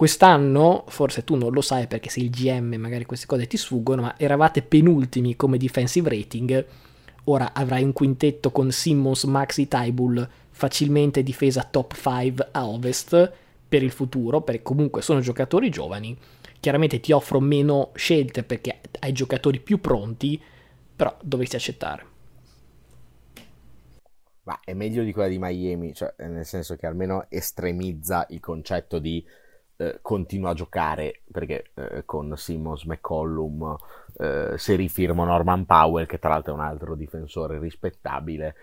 Quest'anno, 0.00 0.84
forse 0.88 1.24
tu 1.24 1.34
non 1.34 1.52
lo 1.52 1.60
sai 1.60 1.86
perché 1.86 2.08
sei 2.08 2.22
il 2.22 2.30
GM, 2.30 2.76
magari 2.76 3.04
queste 3.04 3.26
cose 3.26 3.46
ti 3.46 3.58
sfuggono, 3.58 4.00
ma 4.00 4.18
eravate 4.18 4.62
penultimi 4.62 5.36
come 5.36 5.58
defensive 5.58 6.08
rating. 6.08 6.66
Ora 7.24 7.52
avrai 7.52 7.82
un 7.82 7.92
quintetto 7.92 8.50
con 8.50 8.72
Simmons, 8.72 9.24
Maxi, 9.24 9.68
Tybull, 9.68 10.26
facilmente 10.52 11.22
difesa 11.22 11.68
top 11.70 11.92
5 11.92 12.48
a 12.50 12.66
ovest 12.66 13.30
per 13.68 13.82
il 13.82 13.90
futuro, 13.90 14.40
perché 14.40 14.62
comunque 14.62 15.02
sono 15.02 15.20
giocatori 15.20 15.68
giovani. 15.68 16.16
Chiaramente 16.60 16.98
ti 17.00 17.12
offro 17.12 17.38
meno 17.38 17.90
scelte 17.92 18.42
perché 18.42 18.80
hai 19.00 19.12
giocatori 19.12 19.60
più 19.60 19.82
pronti, 19.82 20.40
però 20.96 21.14
dovresti 21.20 21.56
accettare. 21.56 22.06
Ma 24.44 24.60
è 24.64 24.72
meglio 24.72 25.04
di 25.04 25.12
quella 25.12 25.28
di 25.28 25.38
Miami, 25.38 25.92
cioè 25.92 26.14
nel 26.26 26.46
senso 26.46 26.76
che 26.76 26.86
almeno 26.86 27.26
estremizza 27.28 28.24
il 28.30 28.40
concetto 28.40 28.98
di 28.98 29.22
eh, 29.80 29.98
continua 30.02 30.50
a 30.50 30.54
giocare 30.54 31.22
perché 31.32 31.70
eh, 31.74 32.04
con 32.04 32.34
Simmons, 32.36 32.84
McCollum 32.84 33.76
eh, 34.18 34.52
se 34.58 34.76
rifirmo 34.76 35.24
Norman 35.24 35.64
Powell 35.64 36.04
che 36.04 36.18
tra 36.18 36.28
l'altro 36.28 36.52
è 36.52 36.56
un 36.56 36.62
altro 36.62 36.94
difensore 36.94 37.58
rispettabile 37.58 38.54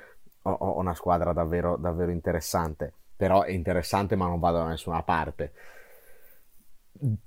ho, 0.44 0.52
ho 0.52 0.80
una 0.80 0.94
squadra 0.94 1.34
davvero, 1.34 1.76
davvero 1.76 2.12
interessante. 2.12 2.94
Però 3.16 3.42
è 3.42 3.52
interessante 3.52 4.16
ma 4.16 4.28
non 4.28 4.40
vado 4.40 4.58
da 4.58 4.68
nessuna 4.68 5.02
parte. 5.02 5.52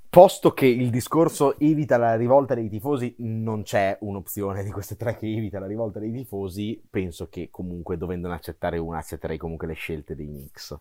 Posto 0.09 0.53
che 0.53 0.67
il 0.67 0.91
discorso 0.91 1.59
evita 1.59 1.97
la 1.97 2.17
rivolta 2.17 2.55
dei 2.55 2.69
tifosi, 2.69 3.15
non 3.19 3.63
c'è 3.63 3.97
un'opzione 4.01 4.65
di 4.65 4.71
queste 4.71 4.97
tre 4.97 5.17
che 5.17 5.27
evita 5.27 5.61
la 5.61 5.67
rivolta 5.67 5.99
dei 5.99 6.13
tifosi, 6.13 6.81
penso 6.89 7.29
che 7.29 7.49
comunque 7.51 7.97
dovendone 7.97 8.35
accettare 8.35 8.79
una 8.79 8.99
accetterei 8.99 9.37
comunque 9.37 9.69
le 9.69 9.75
scelte 9.75 10.17
dei 10.17 10.27
Knicks. 10.27 10.79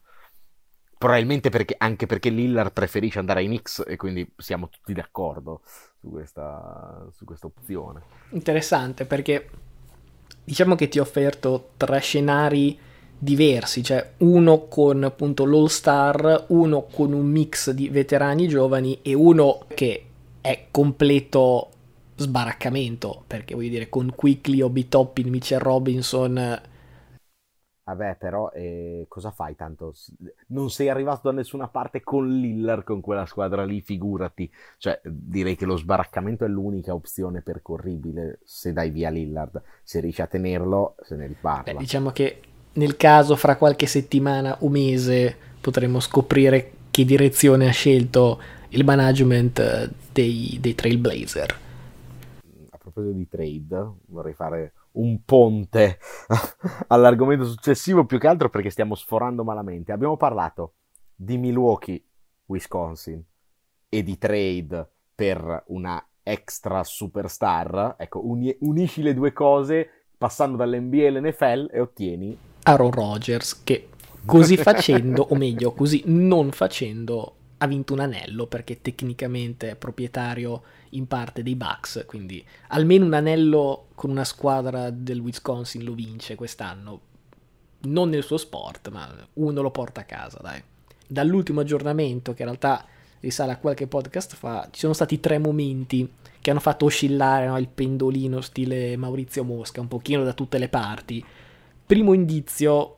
Probabilmente 1.00 1.50
perché, 1.50 1.76
anche 1.78 2.08
perché 2.08 2.30
Lillard 2.30 2.74
preferisce 2.74 3.20
andare 3.20 3.40
ai 3.40 3.46
Knicks 3.46 3.86
e 3.88 3.96
quindi 3.96 4.30
siamo 4.36 4.68
tutti 4.68 4.92
d'accordo 4.92 5.62
su 5.98 6.10
questa, 6.10 7.08
su 7.16 7.24
questa 7.24 7.46
opzione. 7.46 8.02
Interessante 8.32 9.06
perché 9.06 9.50
diciamo 10.44 10.76
che 10.76 10.90
ti 10.90 11.00
ho 11.00 11.04
offerto 11.04 11.70
tre 11.78 12.02
scenari 12.02 12.78
diversi, 13.18 13.82
cioè 13.82 14.12
uno 14.18 14.68
con 14.68 15.06
appunto 15.06 15.46
l'All 15.46 15.68
Star, 15.68 16.48
uno 16.50 16.82
con 16.92 17.14
un 17.14 17.28
mix 17.28 17.72
di 17.72 17.88
veterani 17.88 18.50
giovani 18.50 19.00
e 19.02 19.14
uno 19.14 19.68
che 19.74 20.06
è 20.42 20.66
completo 20.70 21.70
sbaraccamento, 22.18 23.24
perché 23.26 23.56
voglio 23.56 23.70
dire 23.70 23.88
con 23.88 24.12
Quickly, 24.14 24.60
Obi 24.60 24.90
Toppin, 24.90 25.30
Mitchell 25.30 25.60
Robinson 25.60 26.62
Vabbè, 27.90 28.18
però 28.20 28.52
eh, 28.52 29.06
cosa 29.08 29.32
fai 29.32 29.56
tanto? 29.56 29.96
Non 30.48 30.70
sei 30.70 30.90
arrivato 30.90 31.22
da 31.24 31.36
nessuna 31.36 31.68
parte 31.68 32.04
con 32.04 32.30
Lillard, 32.30 32.84
con 32.84 33.02
quella 33.02 33.26
squadra 33.26 33.66
lì, 33.66 33.82
figurati. 33.82 34.52
Cioè, 34.78 35.02
direi 35.04 35.56
che 35.56 35.66
lo 35.66 35.76
sbaraccamento 35.76 36.46
è 36.46 36.48
l'unica 36.48 36.94
opzione 36.94 37.42
percorribile 37.42 38.42
se 38.44 38.74
dai 38.74 38.92
via 38.92 39.10
Lillard. 39.10 39.60
Se 39.82 40.00
riesci 40.02 40.22
a 40.22 40.28
tenerlo, 40.28 40.98
se 41.02 41.16
ne 41.16 41.26
riparla. 41.26 41.74
Beh, 41.74 41.80
diciamo 41.80 42.12
che 42.12 42.42
nel 42.74 42.96
caso 42.96 43.36
fra 43.36 43.58
qualche 43.58 43.88
settimana 43.88 44.58
o 44.60 44.70
mese 44.70 45.36
potremo 45.60 46.00
scoprire 46.00 46.74
che 46.92 47.06
direzione 47.06 47.68
ha 47.68 47.72
scelto 47.72 48.40
il 48.70 48.86
management 48.86 49.58
eh, 49.58 49.90
dei, 50.12 50.60
dei 50.62 50.76
Trailblazer. 50.76 51.58
A 52.70 52.78
proposito 52.78 53.14
di 53.14 53.28
trade, 53.28 53.94
vorrei 54.06 54.34
fare 54.34 54.74
un 54.94 55.24
ponte 55.24 56.00
all'argomento 56.88 57.46
successivo, 57.46 58.06
più 58.06 58.18
che 58.18 58.28
altro 58.28 58.50
perché 58.50 58.70
stiamo 58.70 58.96
sforando 58.96 59.44
malamente. 59.44 59.92
Abbiamo 59.92 60.18
parlato 60.18 60.74
di 61.16 61.38
Milwaukee, 61.38 62.04
Wisconsin 62.46 63.24
e 63.88 64.04
di 64.04 64.18
trade 64.18 64.90
per 65.14 65.64
una 65.68 66.04
extra 66.24 66.84
superstar. 66.84 67.96
Ecco, 67.98 68.26
uni- 68.26 68.56
unisci 68.62 69.02
le 69.02 69.14
due 69.14 69.34
cose 69.34 69.90
passando 70.18 70.58
dall'NBA 70.58 71.08
all'NFL 71.08 71.70
e 71.72 71.80
ottieni 71.80 72.38
Aaron 72.64 72.92
Rodgers 72.92 73.64
che 73.64 73.90
così 74.26 74.58
facendo, 74.58 75.26
o 75.30 75.36
meglio, 75.36 75.72
così 75.72 76.04
non 76.06 76.52
facendo, 76.52 77.36
ha 77.62 77.68
vinto 77.68 77.94
un 77.94 78.00
anello 78.00 78.48
perché 78.48 78.82
tecnicamente 78.82 79.72
è 79.72 79.76
proprietario 79.76 80.64
in 80.92 81.08
parte 81.08 81.44
dei 81.44 81.56
Bucks, 81.56 82.04
quindi 82.08 82.44
almeno 82.70 83.06
un 83.06 83.14
anello 83.14 83.88
con 83.96 84.10
una 84.10 84.24
squadra 84.24 84.90
del 84.90 85.20
Wisconsin 85.20 85.84
lo 85.84 85.94
vince 85.94 86.36
quest'anno. 86.36 87.02
Non 87.82 88.10
nel 88.10 88.24
suo 88.24 88.38
sport, 88.38 88.90
ma 88.90 89.14
uno 89.34 89.62
lo 89.62 89.72
porta 89.72 90.02
a 90.02 90.06
casa, 90.06 90.40
dai. 90.42 90.62
Dall'ultimo 91.06 91.62
aggiornamento, 91.62 92.34
che 92.34 92.44
in 92.44 92.48
realtà 92.50 92.86
risale 93.20 93.52
a 93.52 93.58
qualche 93.58 93.88
podcast 93.88 94.36
fa, 94.36 94.68
ci 94.72 94.80
sono 94.80 94.94
stati 94.94 95.20
tre 95.20 95.38
momenti 95.38 96.10
che 96.40 96.52
hanno 96.52 96.60
fatto 96.60 96.86
oscillare 96.86 97.48
no, 97.48 97.58
il 97.58 97.68
pendolino 97.68 98.40
stile 98.42 98.96
Maurizio 98.96 99.44
Mosca, 99.44 99.82
un 99.82 99.88
pochino 99.90 100.24
da 100.24 100.34
tutte 100.34 100.58
le 100.58 100.70
parti. 100.70 101.24
Primo 101.86 102.14
indizio, 102.14 102.96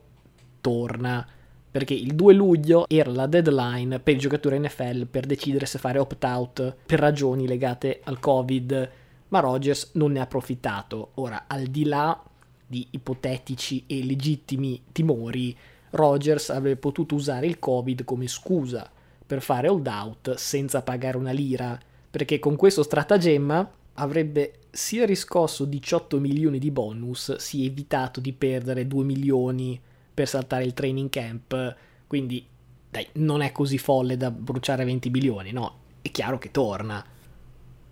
torna 0.61 1.25
perché 1.71 1.93
il 1.93 2.13
2 2.13 2.33
luglio 2.33 2.85
era 2.89 3.09
la 3.11 3.27
deadline 3.27 3.99
per 3.99 4.15
i 4.15 4.19
giocatori 4.19 4.59
NFL 4.59 5.05
per 5.05 5.25
decidere 5.25 5.65
se 5.65 5.79
fare 5.79 5.99
opt-out 5.99 6.75
per 6.85 6.99
ragioni 6.99 7.47
legate 7.47 8.01
al 8.03 8.19
Covid, 8.19 8.91
ma 9.29 9.39
Rogers 9.39 9.91
non 9.93 10.11
ne 10.11 10.19
ha 10.19 10.23
approfittato. 10.23 11.11
Ora, 11.15 11.45
al 11.47 11.63
di 11.63 11.85
là 11.85 12.21
di 12.67 12.85
ipotetici 12.91 13.85
e 13.87 14.03
legittimi 14.03 14.81
timori, 14.91 15.57
Rogers 15.91 16.49
avrebbe 16.49 16.75
potuto 16.77 17.15
usare 17.15 17.47
il 17.47 17.57
Covid 17.57 18.03
come 18.03 18.27
scusa 18.27 18.89
per 19.25 19.41
fare 19.41 19.69
hold-out 19.69 20.35
senza 20.35 20.81
pagare 20.81 21.15
una 21.15 21.31
lira, 21.31 21.79
perché 22.09 22.39
con 22.39 22.57
questo 22.57 22.83
stratagemma 22.83 23.71
avrebbe 23.93 24.53
sia 24.69 25.05
riscosso 25.05 25.63
18 25.63 26.19
milioni 26.19 26.59
di 26.59 26.71
bonus, 26.71 27.35
sia 27.37 27.65
evitato 27.65 28.19
di 28.19 28.33
perdere 28.33 28.87
2 28.87 29.03
milioni 29.05 29.79
per 30.13 30.27
saltare 30.27 30.63
il 30.63 30.73
training 30.73 31.09
camp, 31.09 31.75
quindi 32.07 32.45
dai, 32.89 33.07
non 33.13 33.41
è 33.41 33.51
così 33.51 33.77
folle 33.77 34.17
da 34.17 34.31
bruciare 34.31 34.83
20 34.83 35.09
milioni, 35.09 35.51
no, 35.51 35.75
è 36.01 36.11
chiaro 36.11 36.37
che 36.37 36.51
torna. 36.51 37.03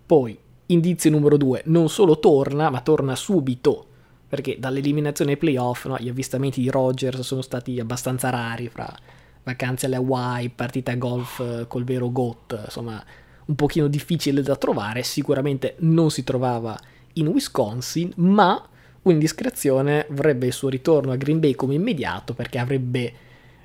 Poi, 0.06 0.38
indizio 0.66 1.10
numero 1.10 1.36
2, 1.36 1.62
non 1.66 1.88
solo 1.88 2.18
torna, 2.18 2.68
ma 2.68 2.80
torna 2.82 3.16
subito, 3.16 3.86
perché 4.28 4.58
dall'eliminazione 4.58 5.32
ai 5.32 5.36
playoff 5.38 5.86
no, 5.86 5.96
gli 5.98 6.08
avvistamenti 6.08 6.60
di 6.60 6.70
Rogers 6.70 7.20
sono 7.20 7.42
stati 7.42 7.80
abbastanza 7.80 8.30
rari 8.30 8.68
fra 8.68 8.94
vacanze 9.42 9.86
alle 9.86 9.96
Hawaii, 9.96 10.50
partita 10.50 10.94
golf 10.94 11.40
eh, 11.40 11.66
col 11.66 11.84
vero 11.84 12.10
GOAT, 12.12 12.62
insomma 12.64 13.02
un 13.46 13.54
pochino 13.54 13.88
difficile 13.88 14.42
da 14.42 14.54
trovare, 14.54 15.02
sicuramente 15.02 15.74
non 15.78 16.10
si 16.10 16.22
trovava 16.22 16.78
in 17.14 17.26
Wisconsin, 17.26 18.12
ma 18.16 18.62
un'indiscrezione 19.02 20.06
vorrebbe 20.10 20.46
il 20.46 20.52
suo 20.52 20.68
ritorno 20.68 21.12
a 21.12 21.16
Green 21.16 21.40
Bay 21.40 21.54
come 21.54 21.74
immediato 21.74 22.34
perché 22.34 22.58
avrebbe 22.58 23.12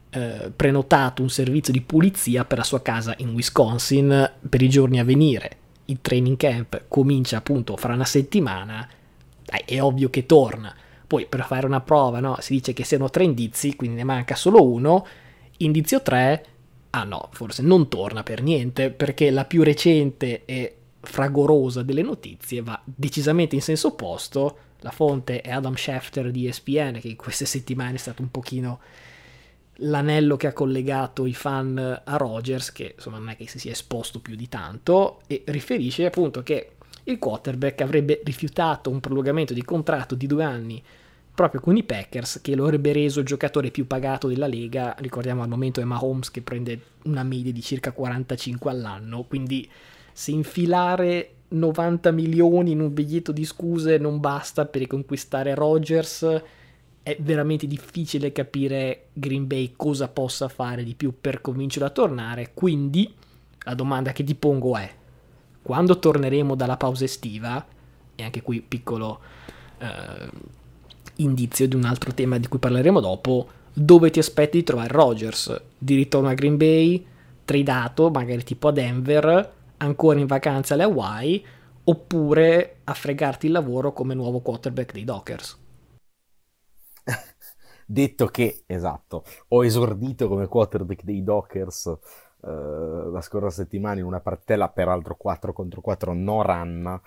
eh, 0.10 0.52
prenotato 0.56 1.22
un 1.22 1.30
servizio 1.30 1.74
di 1.74 1.82
pulizia 1.82 2.46
per 2.46 2.60
la 2.60 2.64
sua 2.64 2.82
casa 2.82 3.14
in 3.18 3.34
Wisconsin 3.34 4.32
per 4.48 4.62
i 4.62 4.70
giorni 4.70 5.00
a 5.00 5.04
venire. 5.04 5.58
Il 5.86 6.00
training 6.02 6.38
camp 6.38 6.86
comincia 6.88 7.38
appunto 7.38 7.76
fra 7.76 7.94
una 7.94 8.06
settimana, 8.06 8.88
Dai, 9.44 9.62
è 9.66 9.82
ovvio 9.82 10.10
che 10.10 10.26
torna. 10.26 10.74
Poi 11.06 11.28
per 11.28 11.46
fare 11.46 11.68
una 11.68 11.82
prova 11.82 12.20
no, 12.20 12.38
si 12.40 12.54
dice 12.54 12.74
che 12.74 12.84
siano 12.84 13.10
tre 13.10 13.26
indizi, 13.26 13.76
quindi 13.76 13.98
ne 13.98 14.04
manca 14.04 14.36
solo 14.36 14.66
uno. 14.68 15.06
Indizio 15.58 16.02
3, 16.02 16.46
ah 16.92 17.04
no, 17.04 17.30
forse 17.32 17.62
non 17.62 17.88
torna 17.88 18.24
per 18.24 18.42
niente 18.42 18.90
perché 18.90 19.30
la 19.30 19.46
più 19.46 19.64
recente 19.64 20.44
e 20.46 20.78
fragorosa 21.02 21.84
delle 21.84 22.02
notizie 22.02 22.62
va 22.62 22.82
decisamente 22.84 23.56
in 23.56 23.62
senso 23.62 23.90
opposto 23.90 24.58
la 24.80 24.92
fonte 24.92 25.42
è 25.42 25.52
Adam 25.52 25.76
Schefter 25.76 26.32
di 26.32 26.48
ESPN, 26.48 27.00
che 27.00 27.08
in 27.10 27.16
queste 27.16 27.46
settimane 27.46 27.96
è 27.96 27.98
stato 27.98 28.22
un 28.22 28.32
pochino 28.32 28.80
l'anello 29.80 30.38
che 30.38 30.48
ha 30.48 30.54
collegato 30.54 31.26
i 31.26 31.34
fan 31.34 31.78
a 31.78 32.18
Rogers, 32.18 32.72
che 32.72 32.94
insomma 32.96 33.18
non 33.18 33.30
è 33.30 33.36
che 33.36 33.48
si 33.48 33.60
sia 33.60 33.72
esposto 33.72 34.20
più 34.20 34.36
di 34.36 34.48
tanto, 34.48 35.22
e 35.28 35.44
riferisce 35.48 36.06
appunto 36.06 36.44
che 36.44 36.72
il 37.06 37.20
quarterback 37.20 37.82
avrebbe 37.82 38.22
rifiutato 38.24 38.90
un 38.90 39.00
prolungamento 39.00 39.54
di 39.54 39.64
contratto 39.64 40.16
di 40.16 40.28
due 40.28 40.44
anni 40.44 40.82
proprio 41.36 41.60
con 41.60 41.76
i 41.76 41.84
Packers, 41.84 42.40
che 42.42 42.56
lo 42.56 42.64
avrebbe 42.64 42.94
reso 42.94 43.20
il 43.20 43.26
giocatore 43.26 43.70
più 43.70 43.86
pagato 43.86 44.28
della 44.28 44.48
Lega. 44.48 44.96
Ricordiamo 45.00 45.44
al 45.44 45.50
momento 45.50 45.82
è 45.82 45.84
Mahomes 45.84 46.32
che 46.32 46.42
prende 46.42 46.80
una 47.04 47.24
media 47.24 47.52
di 47.52 47.62
circa 47.62 47.92
45 47.92 48.72
all'anno, 48.72 49.24
quindi 49.24 49.70
se 50.14 50.32
infilare 50.32 51.35
90 51.48 52.12
milioni 52.12 52.72
in 52.72 52.80
un 52.80 52.94
biglietto 52.94 53.32
di 53.32 53.46
scuse 53.46 53.98
non 53.98 54.20
basta 54.20 54.66
per 54.66 54.82
riconquistare 54.82 55.54
Rogers. 55.54 56.42
È 57.04 57.18
veramente 57.20 57.68
difficile 57.68 58.32
capire 58.32 59.08
Green 59.14 59.46
Bay 59.46 59.74
cosa 59.76 60.08
possa 60.08 60.48
fare 60.48 60.84
di 60.84 60.96
più 60.96 61.14
per 61.20 61.42
convincerlo 61.42 61.88
a 61.88 61.92
tornare. 61.92 62.52
Quindi 62.54 63.14
la 63.60 63.76
domanda 63.76 64.12
che 64.12 64.24
ti 64.24 64.34
pongo 64.36 64.76
è: 64.76 64.92
quando 65.62 66.00
torneremo 66.00 66.56
dalla 66.56 66.78
pausa 66.78 67.04
estiva, 67.04 67.64
e 68.16 68.24
anche 68.24 68.42
qui 68.42 68.62
piccolo 68.62 69.20
eh, 69.78 70.30
indizio 71.18 71.68
di 71.68 71.76
un 71.76 71.86
altro 71.86 72.14
tema 72.14 72.38
di 72.38 72.48
cui 72.48 72.60
parleremo 72.60 73.00
dopo, 73.00 73.48
dove 73.72 74.10
ti 74.10 74.20
aspetti 74.20 74.58
di 74.58 74.64
trovare 74.64 74.92
Rogers? 74.92 75.62
Di 75.78 75.96
ritorno 75.96 76.30
a 76.30 76.34
Green 76.34 76.58
Bay, 76.58 77.06
tradato 77.46 78.10
magari 78.10 78.44
tipo 78.44 78.70
a 78.70 78.72
Denver, 78.72 79.54
ancora 79.86 80.20
in 80.20 80.26
vacanza 80.26 80.74
alle 80.74 80.84
Hawaii 80.84 81.46
oppure 81.86 82.82
a 82.84 82.94
fregarti 82.94 83.46
il 83.46 83.52
lavoro 83.52 83.94
come 83.94 84.14
nuovo 84.14 84.42
quarterback 84.42 84.94
dei 84.94 85.04
Dockers. 85.04 85.60
Detto 87.86 88.28
che, 88.28 88.64
esatto, 88.66 89.24
ho 89.50 89.64
esordito 89.64 90.28
come 90.28 90.48
quarterback 90.48 91.04
dei 91.04 91.24
Dockers 91.24 91.86
uh, 91.86 93.10
la 93.12 93.22
scorsa 93.22 93.50
settimana 93.50 94.00
in 94.00 94.06
una 94.06 94.20
partita 94.20 94.70
peraltro 94.70 95.16
4 95.16 95.54
contro 95.54 95.82
4 95.82 96.14
no 96.14 96.42
run, 96.42 97.02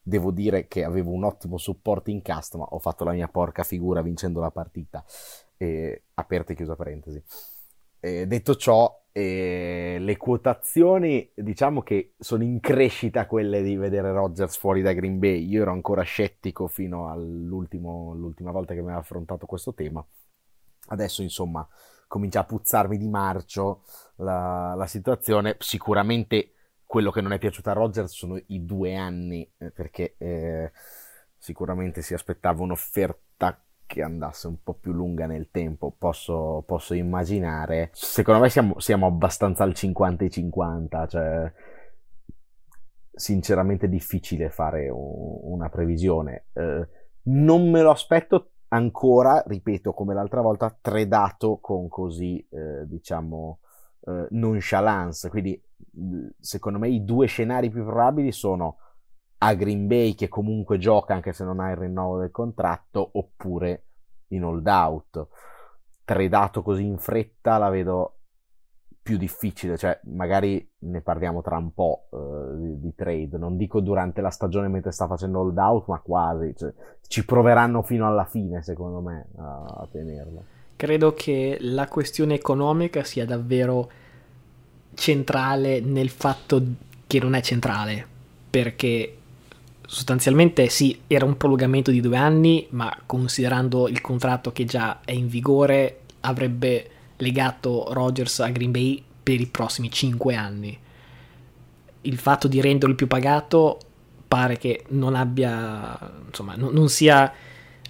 devo 0.00 0.30
dire 0.30 0.66
che 0.68 0.84
avevo 0.84 1.10
un 1.10 1.24
ottimo 1.24 1.58
supporto 1.58 2.10
in 2.10 2.22
cast, 2.22 2.56
ma 2.56 2.64
ho 2.64 2.78
fatto 2.78 3.04
la 3.04 3.12
mia 3.12 3.28
porca 3.28 3.64
figura 3.64 4.02
vincendo 4.02 4.40
la 4.40 4.50
partita. 4.50 5.04
E, 5.56 6.04
aperta 6.14 6.52
e 6.52 6.56
chiusa 6.56 6.76
parentesi. 6.76 7.22
E, 8.00 8.26
detto 8.26 8.56
ciò, 8.56 9.01
e 9.12 9.98
le 10.00 10.16
quotazioni, 10.16 11.30
diciamo 11.34 11.82
che 11.82 12.14
sono 12.18 12.42
in 12.42 12.60
crescita 12.60 13.26
quelle 13.26 13.62
di 13.62 13.76
vedere 13.76 14.10
Rodgers 14.10 14.56
fuori 14.56 14.80
da 14.80 14.92
Green 14.94 15.18
Bay. 15.18 15.46
Io 15.46 15.62
ero 15.62 15.72
ancora 15.72 16.02
scettico 16.02 16.66
fino 16.66 17.10
all'ultima 17.10 18.50
volta 18.50 18.72
che 18.72 18.80
mi 18.80 18.86
aveva 18.86 19.00
affrontato 19.00 19.44
questo 19.44 19.74
tema. 19.74 20.04
Adesso, 20.86 21.22
insomma, 21.22 21.66
comincia 22.08 22.40
a 22.40 22.44
puzzarmi 22.44 22.96
di 22.96 23.08
marcio 23.08 23.84
la, 24.16 24.74
la 24.74 24.86
situazione. 24.86 25.56
Sicuramente 25.58 26.54
quello 26.86 27.10
che 27.10 27.20
non 27.20 27.32
è 27.32 27.38
piaciuto 27.38 27.70
a 27.70 27.74
Rodgers 27.74 28.12
sono 28.12 28.40
i 28.46 28.64
due 28.64 28.96
anni, 28.96 29.50
eh, 29.58 29.70
perché 29.70 30.14
eh, 30.18 30.72
sicuramente 31.36 32.02
si 32.02 32.14
aspettava 32.14 32.62
un'offerta 32.62 33.62
che 33.92 34.02
andasse 34.02 34.46
un 34.46 34.62
po' 34.62 34.72
più 34.72 34.92
lunga 34.92 35.26
nel 35.26 35.50
tempo, 35.50 35.94
posso, 35.96 36.64
posso 36.66 36.94
immaginare. 36.94 37.90
Secondo 37.92 38.40
me 38.40 38.48
siamo, 38.48 38.80
siamo, 38.80 39.04
abbastanza 39.06 39.64
al 39.64 39.74
50 39.74 40.24
e 40.24 40.30
50, 40.30 41.06
cioè 41.08 41.52
sinceramente 43.12 43.90
difficile 43.90 44.48
fare 44.48 44.88
un, 44.88 45.40
una 45.42 45.68
previsione. 45.68 46.46
Eh, 46.54 46.88
non 47.24 47.70
me 47.70 47.82
lo 47.82 47.90
aspetto 47.90 48.52
ancora, 48.68 49.42
ripeto, 49.46 49.92
come 49.92 50.14
l'altra 50.14 50.40
volta, 50.40 50.74
tredato 50.80 51.58
con 51.60 51.88
così, 51.88 52.42
eh, 52.48 52.86
diciamo, 52.86 53.58
eh, 54.06 54.26
nonchalance. 54.30 55.28
Quindi, 55.28 55.62
secondo 56.40 56.78
me, 56.78 56.88
i 56.88 57.04
due 57.04 57.26
scenari 57.26 57.68
più 57.68 57.84
probabili 57.84 58.32
sono 58.32 58.78
a 59.44 59.54
Green 59.54 59.88
Bay 59.88 60.14
che 60.14 60.28
comunque 60.28 60.78
gioca 60.78 61.14
anche 61.14 61.32
se 61.32 61.44
non 61.44 61.58
ha 61.58 61.70
il 61.70 61.76
rinnovo 61.76 62.18
del 62.18 62.30
contratto 62.30 63.10
oppure 63.12 63.84
in 64.28 64.44
hold 64.44 64.66
out. 64.66 65.26
Tredato 66.04 66.62
così 66.62 66.84
in 66.84 66.98
fretta 66.98 67.58
la 67.58 67.68
vedo 67.68 68.18
più 69.02 69.16
difficile 69.16 69.76
cioè 69.76 69.98
magari 70.04 70.64
ne 70.78 71.00
parliamo 71.00 71.42
tra 71.42 71.56
un 71.56 71.72
po' 71.74 72.06
uh, 72.10 72.56
di, 72.56 72.80
di, 72.80 72.94
trade. 72.94 73.36
Non 73.36 73.56
dico 73.56 73.80
durante 73.80 74.20
la 74.20 74.30
stagione 74.30 74.68
mentre 74.68 74.92
sta 74.92 75.08
facendo 75.08 75.40
hold 75.40 75.58
out 75.58 75.88
ma 75.88 75.98
quasi 75.98 76.54
cioè, 76.56 76.72
ci 77.08 77.24
proveranno 77.24 77.82
fino 77.82 78.06
alla 78.06 78.24
fine 78.24 78.62
secondo 78.62 79.00
me 79.00 79.26
a, 79.38 79.64
a 79.64 79.88
tenerlo. 79.90 80.44
Credo 80.76 81.14
che 81.14 81.58
la 81.60 81.88
questione 81.88 82.34
economica 82.34 83.02
sia 83.02 83.26
davvero 83.26 83.90
centrale 84.94 85.80
nel 85.80 86.10
fatto 86.10 86.62
che 87.08 87.18
non 87.18 87.34
è 87.34 87.40
centrale 87.40 88.06
perché 88.48 89.16
sostanzialmente 89.92 90.70
sì, 90.70 91.02
era 91.06 91.26
un 91.26 91.36
prolungamento 91.36 91.90
di 91.90 92.00
due 92.00 92.16
anni, 92.16 92.66
ma 92.70 92.96
considerando 93.04 93.88
il 93.88 94.00
contratto 94.00 94.50
che 94.50 94.64
già 94.64 95.02
è 95.04 95.12
in 95.12 95.28
vigore, 95.28 96.00
avrebbe 96.20 96.90
legato 97.18 97.92
Rogers 97.92 98.40
a 98.40 98.48
Green 98.48 98.70
Bay 98.70 99.04
per 99.22 99.38
i 99.38 99.46
prossimi 99.46 99.90
cinque 99.90 100.34
anni. 100.34 100.78
Il 102.00 102.16
fatto 102.16 102.48
di 102.48 102.62
renderlo 102.62 102.94
più 102.94 103.06
pagato 103.06 103.78
pare 104.26 104.56
che 104.56 104.86
non 104.88 105.14
abbia, 105.14 105.98
insomma, 106.26 106.56
non, 106.56 106.72
non 106.72 106.88
sia 106.88 107.30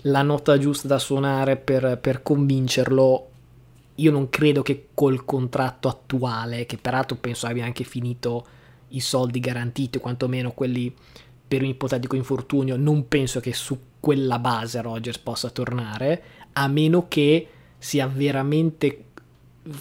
la 0.00 0.22
nota 0.22 0.58
giusta 0.58 0.88
da 0.88 0.98
suonare 0.98 1.56
per, 1.56 1.98
per 2.00 2.24
convincerlo. 2.24 3.28
Io 3.94 4.10
non 4.10 4.28
credo 4.28 4.62
che 4.62 4.88
col 4.92 5.24
contratto 5.24 5.86
attuale, 5.86 6.66
che 6.66 6.78
peraltro 6.78 7.16
penso 7.16 7.46
abbia 7.46 7.64
anche 7.64 7.84
finito 7.84 8.44
i 8.88 8.98
soldi 8.98 9.38
garantiti, 9.38 9.98
o 9.98 10.00
quantomeno 10.00 10.50
quelli 10.50 10.92
per 11.52 11.60
un 11.60 11.68
ipotetico 11.68 12.16
infortunio, 12.16 12.78
non 12.78 13.08
penso 13.08 13.38
che 13.38 13.52
su 13.52 13.78
quella 14.00 14.38
base 14.38 14.80
Rogers 14.80 15.18
possa 15.18 15.50
tornare, 15.50 16.22
a 16.54 16.66
meno 16.66 17.08
che 17.08 17.46
sia 17.76 18.06
veramente 18.06 19.04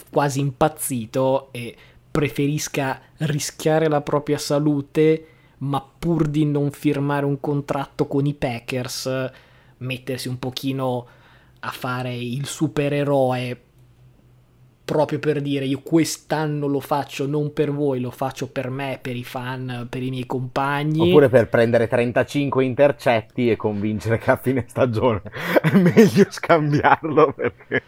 quasi 0.10 0.42
impazzito 0.42 1.48
e 1.54 1.74
preferisca 2.12 3.00
rischiare 3.20 3.88
la 3.88 4.02
propria 4.02 4.38
salute, 4.38 5.28
ma 5.60 5.82
pur 5.82 6.28
di 6.28 6.44
non 6.44 6.72
firmare 6.72 7.24
un 7.24 7.40
contratto 7.40 8.06
con 8.06 8.26
i 8.26 8.34
Packers, 8.34 9.32
mettersi 9.78 10.28
un 10.28 10.40
pochino 10.40 11.08
a 11.62 11.70
fare 11.70 12.14
il 12.14 12.48
supereroe 12.48 13.62
proprio 14.92 15.20
per 15.20 15.40
dire 15.40 15.64
io 15.64 15.80
quest'anno 15.82 16.68
lo 16.68 16.82
faccio 16.82 17.26
non 17.26 17.54
per 17.54 17.72
voi, 17.72 18.02
lo 18.02 18.12
faccio 18.12 18.50
per 18.50 18.70
me, 18.70 19.00
per 19.02 19.16
i 19.16 19.24
fan, 19.24 19.88
per 19.90 20.04
i 20.04 20.10
miei 20.10 20.26
compagni. 20.26 21.08
Oppure 21.08 21.30
per 21.30 21.48
prendere 21.48 21.88
35 21.88 22.66
intercetti 22.66 23.50
e 23.50 23.56
convincere 23.56 24.18
che 24.18 24.32
a 24.32 24.36
fine 24.36 24.66
stagione 24.68 25.22
è 25.62 25.78
meglio 25.78 26.26
scambiarlo 26.30 27.32
perché... 27.32 27.84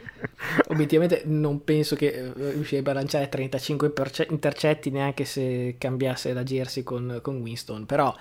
Obiettivamente 0.69 1.23
non 1.25 1.65
penso 1.65 1.97
che 1.97 2.07
eh, 2.07 2.51
riuscirei 2.51 2.85
a 2.85 2.93
lanciare 2.93 3.27
35 3.27 3.91
intercetti 4.29 4.89
neanche 4.89 5.25
se 5.25 5.75
cambiasse 5.77 6.31
la 6.31 6.43
jersey 6.43 6.83
con, 6.83 7.19
con 7.21 7.41
Winston, 7.41 7.85
però 7.85 8.15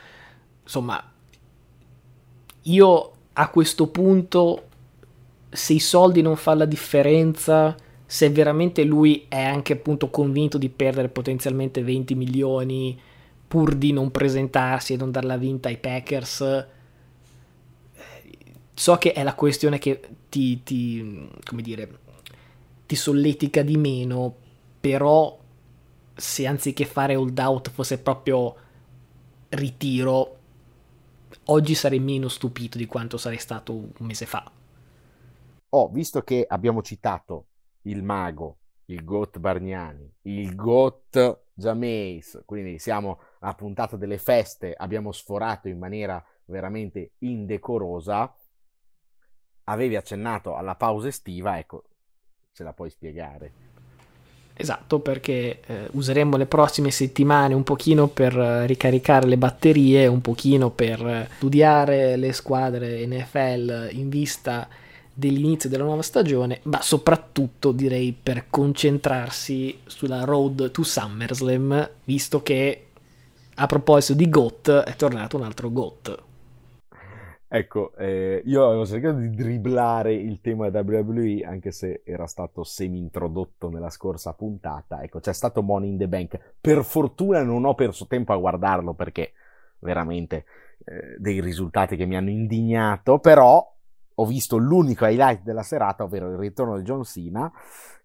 insomma 0.60 1.08
io 2.62 3.12
a 3.32 3.48
questo 3.48 3.86
punto 3.86 4.66
se 5.50 5.72
i 5.72 5.78
soldi 5.78 6.20
non 6.20 6.34
fanno 6.34 6.58
la 6.58 6.64
differenza 6.64 7.76
se 8.12 8.28
veramente 8.28 8.84
lui 8.84 9.24
è 9.26 9.40
anche 9.40 9.72
appunto 9.72 10.10
convinto 10.10 10.58
di 10.58 10.68
perdere 10.68 11.08
potenzialmente 11.08 11.82
20 11.82 12.14
milioni 12.14 13.00
pur 13.48 13.74
di 13.74 13.90
non 13.90 14.10
presentarsi 14.10 14.92
e 14.92 14.96
non 14.98 15.10
darla 15.10 15.38
vinta 15.38 15.70
ai 15.70 15.78
Packers 15.78 16.66
so 18.74 18.96
che 18.96 19.12
è 19.12 19.22
la 19.22 19.34
questione 19.34 19.78
che 19.78 20.02
ti, 20.28 20.62
ti 20.62 21.26
come 21.42 21.62
dire 21.62 22.00
ti 22.84 22.96
solletica 22.96 23.62
di 23.62 23.78
meno 23.78 24.34
però 24.78 25.38
se 26.14 26.46
anziché 26.46 26.84
fare 26.84 27.16
hold 27.16 27.38
out 27.38 27.70
fosse 27.70 27.98
proprio 27.98 28.54
ritiro 29.48 30.36
oggi 31.44 31.74
sarei 31.74 31.98
meno 31.98 32.28
stupito 32.28 32.76
di 32.76 32.84
quanto 32.84 33.16
sarei 33.16 33.38
stato 33.38 33.72
un 33.72 33.90
mese 34.00 34.26
fa. 34.26 34.52
Oh 35.70 35.88
visto 35.88 36.20
che 36.20 36.44
abbiamo 36.46 36.82
citato 36.82 37.46
il 37.82 38.02
mago, 38.02 38.58
il 38.86 39.04
GOT 39.04 39.38
Bargnani, 39.38 40.12
il 40.22 40.54
GOT 40.54 41.40
Jameis, 41.54 42.42
quindi 42.44 42.78
siamo 42.78 43.20
a 43.40 43.54
puntata 43.54 43.96
delle 43.96 44.18
feste, 44.18 44.74
abbiamo 44.74 45.12
sforato 45.12 45.68
in 45.68 45.78
maniera 45.78 46.22
veramente 46.46 47.12
indecorosa. 47.18 48.34
Avevi 49.64 49.96
accennato 49.96 50.56
alla 50.56 50.74
pausa 50.74 51.08
estiva, 51.08 51.58
ecco, 51.58 51.84
ce 52.52 52.64
la 52.64 52.72
puoi 52.72 52.90
spiegare. 52.90 53.70
Esatto, 54.54 55.00
perché 55.00 55.60
eh, 55.66 55.88
useremo 55.92 56.36
le 56.36 56.46
prossime 56.46 56.90
settimane 56.90 57.54
un 57.54 57.62
pochino 57.62 58.08
per 58.08 58.36
eh, 58.38 58.66
ricaricare 58.66 59.26
le 59.26 59.38
batterie, 59.38 60.06
un 60.06 60.20
pochino 60.20 60.70
per 60.70 61.06
eh, 61.06 61.28
studiare 61.36 62.16
le 62.16 62.32
squadre 62.32 63.06
NFL 63.06 63.88
in 63.92 64.08
vista 64.08 64.68
dell'inizio 65.12 65.68
della 65.68 65.84
nuova 65.84 66.02
stagione, 66.02 66.60
ma 66.64 66.80
soprattutto 66.80 67.72
direi 67.72 68.16
per 68.20 68.46
concentrarsi 68.48 69.80
sulla 69.84 70.24
road 70.24 70.70
to 70.70 70.82
SummerSlam, 70.82 71.90
visto 72.04 72.42
che 72.42 72.86
a 73.54 73.66
proposito 73.66 74.14
di 74.14 74.28
GOT 74.28 74.70
è 74.70 74.96
tornato 74.96 75.36
un 75.36 75.42
altro 75.42 75.70
GOT. 75.70 76.22
Ecco, 77.54 77.94
eh, 77.96 78.40
io 78.46 78.66
avevo 78.66 78.86
cercato 78.86 79.18
di 79.18 79.28
dribblare 79.28 80.14
il 80.14 80.40
tema 80.40 80.68
WWE, 80.68 81.42
anche 81.44 81.70
se 81.70 82.00
era 82.02 82.26
stato 82.26 82.64
semi-introdotto 82.64 83.68
nella 83.68 83.90
scorsa 83.90 84.32
puntata. 84.32 85.02
Ecco, 85.02 85.20
c'è 85.20 85.34
stato 85.34 85.60
Money 85.60 85.90
in 85.90 85.98
the 85.98 86.08
Bank. 86.08 86.54
Per 86.58 86.82
fortuna 86.82 87.42
non 87.42 87.66
ho 87.66 87.74
perso 87.74 88.06
tempo 88.06 88.32
a 88.32 88.38
guardarlo 88.38 88.94
perché 88.94 89.32
veramente 89.80 90.46
eh, 90.86 91.16
dei 91.18 91.42
risultati 91.42 91.94
che 91.94 92.06
mi 92.06 92.16
hanno 92.16 92.30
indignato, 92.30 93.18
però 93.18 93.70
ho 94.22 94.26
visto 94.26 94.56
l'unico 94.56 95.04
highlight 95.04 95.42
della 95.42 95.62
serata, 95.62 96.04
ovvero 96.04 96.30
il 96.30 96.36
ritorno 96.36 96.76
di 96.76 96.84
John 96.84 97.04
Cena, 97.04 97.52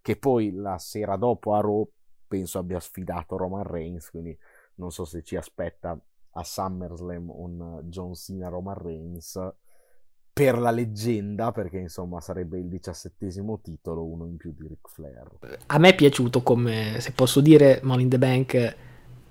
che 0.02 0.16
poi 0.16 0.52
la 0.52 0.78
sera 0.78 1.16
dopo 1.16 1.54
a 1.54 1.60
Raw 1.60 1.88
penso 2.26 2.58
abbia 2.58 2.80
sfidato 2.80 3.36
Roman 3.36 3.62
Reigns, 3.62 4.10
quindi 4.10 4.36
non 4.76 4.90
so 4.90 5.04
se 5.04 5.22
ci 5.22 5.36
aspetta 5.36 5.98
a 6.32 6.44
SummerSlam 6.44 7.30
un 7.30 7.80
John 7.84 8.14
Cena 8.14 8.48
Roman 8.48 8.76
Reigns 8.76 9.40
per 10.32 10.58
la 10.58 10.70
leggenda, 10.70 11.50
perché 11.50 11.78
insomma 11.78 12.20
sarebbe 12.20 12.58
il 12.58 12.68
diciassettesimo 12.68 13.60
titolo, 13.60 14.04
uno 14.04 14.26
in 14.26 14.36
più 14.36 14.52
di 14.52 14.68
Ric 14.68 14.88
Flair. 14.88 15.38
A 15.66 15.78
me 15.78 15.88
è 15.88 15.94
piaciuto 15.96 16.42
come, 16.42 17.00
se 17.00 17.10
posso 17.10 17.40
dire, 17.40 17.80
Money 17.82 18.04
in 18.04 18.10
the 18.10 18.18
Bank. 18.18 18.76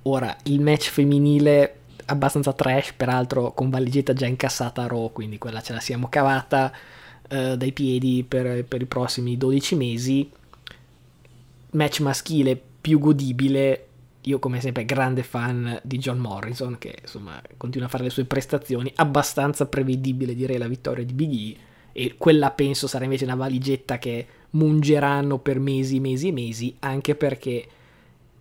Ora, 0.04 0.36
il 0.44 0.60
match 0.60 0.90
femminile 0.90 1.77
abbastanza 2.08 2.54
trash, 2.54 2.94
peraltro 2.94 3.54
con 3.54 3.70
valigetta 3.70 4.14
già 4.14 4.26
incassata 4.26 4.84
a 4.84 4.88
Raw, 4.88 5.12
quindi 5.12 5.38
quella 5.38 5.62
ce 5.62 5.74
la 5.74 5.80
siamo 5.80 6.10
cavata 6.10 6.72
eh, 7.30 7.56
dai 7.58 7.72
piedi 7.72 8.26
per, 8.28 8.66
per 8.66 8.82
i 8.82 8.86
prossimi 8.86 9.38
12 9.38 9.76
mesi. 9.76 10.30
Match 11.72 12.00
maschile 12.00 12.60
più 12.82 13.00
godibile, 13.00 13.88
io 14.22 14.40
come 14.40 14.60
sempre 14.62 14.86
grande 14.86 15.24
fan 15.24 15.80
di 15.84 15.98
John 15.98 16.18
Morrison 16.18 16.78
che 16.78 16.98
insomma 17.02 17.42
continua 17.56 17.88
a 17.88 17.90
fare 17.90 18.04
le 18.04 18.10
sue 18.10 18.26
prestazioni 18.26 18.92
abbastanza 18.96 19.68
prevedibile 19.68 20.36
direi 20.36 20.58
la 20.58 20.68
vittoria 20.68 21.06
di 21.06 21.14
Big 21.14 21.32
E 21.34 21.58
e 21.94 22.16
quella 22.18 22.52
penso 22.52 22.88
sarà 22.88 23.06
invece 23.06 23.24
una 23.24 23.36
valigetta 23.36 23.98
che 23.98 24.28
mungeranno 24.52 25.40
per 25.40 25.60
mesi 25.60 26.00
mesi 26.00 26.28
e 26.28 26.32
mesi 26.32 26.76
anche 26.80 27.16
perché 27.16 27.68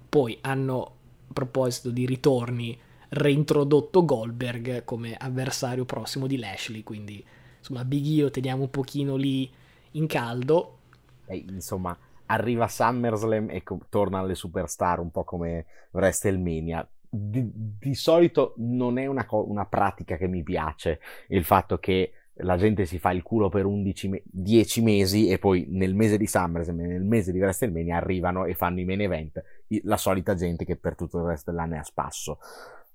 poi 0.09 0.37
hanno 0.43 0.83
a 0.83 1.33
proposito 1.33 1.91
di 1.91 2.05
ritorni 2.05 2.79
reintrodotto 3.09 4.05
Goldberg 4.05 4.85
come 4.85 5.15
avversario 5.17 5.85
prossimo 5.85 6.27
di 6.27 6.39
Lashley 6.39 6.83
quindi 6.83 7.25
insomma 7.59 7.85
Big 7.85 8.19
E 8.19 8.23
lo 8.23 8.31
teniamo 8.31 8.63
un 8.63 8.71
pochino 8.71 9.17
lì 9.17 9.51
in 9.93 10.07
caldo 10.07 10.79
e, 11.27 11.45
insomma 11.49 11.97
arriva 12.27 12.67
SummerSlam 12.67 13.51
e 13.51 13.63
co- 13.63 13.81
torna 13.89 14.19
alle 14.19 14.35
superstar, 14.35 15.01
un 15.01 15.11
po' 15.11 15.25
come 15.25 15.67
WrestleMania. 15.93 16.89
Di, 17.09 17.49
di 17.79 17.95
solito 17.95 18.55
non 18.59 18.99
è 18.99 19.07
una, 19.07 19.25
co- 19.25 19.49
una, 19.49 19.65
pratica 19.65 20.17
che 20.17 20.27
mi 20.27 20.43
piace 20.43 21.01
il 21.29 21.45
fatto 21.45 21.79
che 21.79 22.13
la 22.41 22.57
gente 22.57 22.85
si 22.85 22.99
fa 22.99 23.13
il 23.13 23.23
culo 23.23 23.49
per 23.49 23.65
11 23.65 24.09
me- 24.09 24.23
10 24.25 24.83
mesi 24.83 25.29
e 25.29 25.39
poi 25.39 25.67
nel 25.71 25.95
mese 25.95 26.19
di 26.19 26.27
SummerSlam 26.27 26.81
e 26.81 26.87
nel 26.87 27.05
mese 27.05 27.33
di 27.33 27.41
WrestleMania 27.41 27.97
arrivano 27.97 28.45
e 28.45 28.55
fanno 28.55 28.81
i 28.81 28.85
main 28.85 29.01
event, 29.01 29.43
la 29.85 29.97
solita 29.97 30.35
gente 30.35 30.65
che 30.65 30.77
per 30.77 30.97
tutto 30.97 31.19
il 31.19 31.25
resto 31.25 31.51
dell'anno 31.51 31.77
è 31.77 31.79
a 31.79 31.85
spasso. 31.85 32.39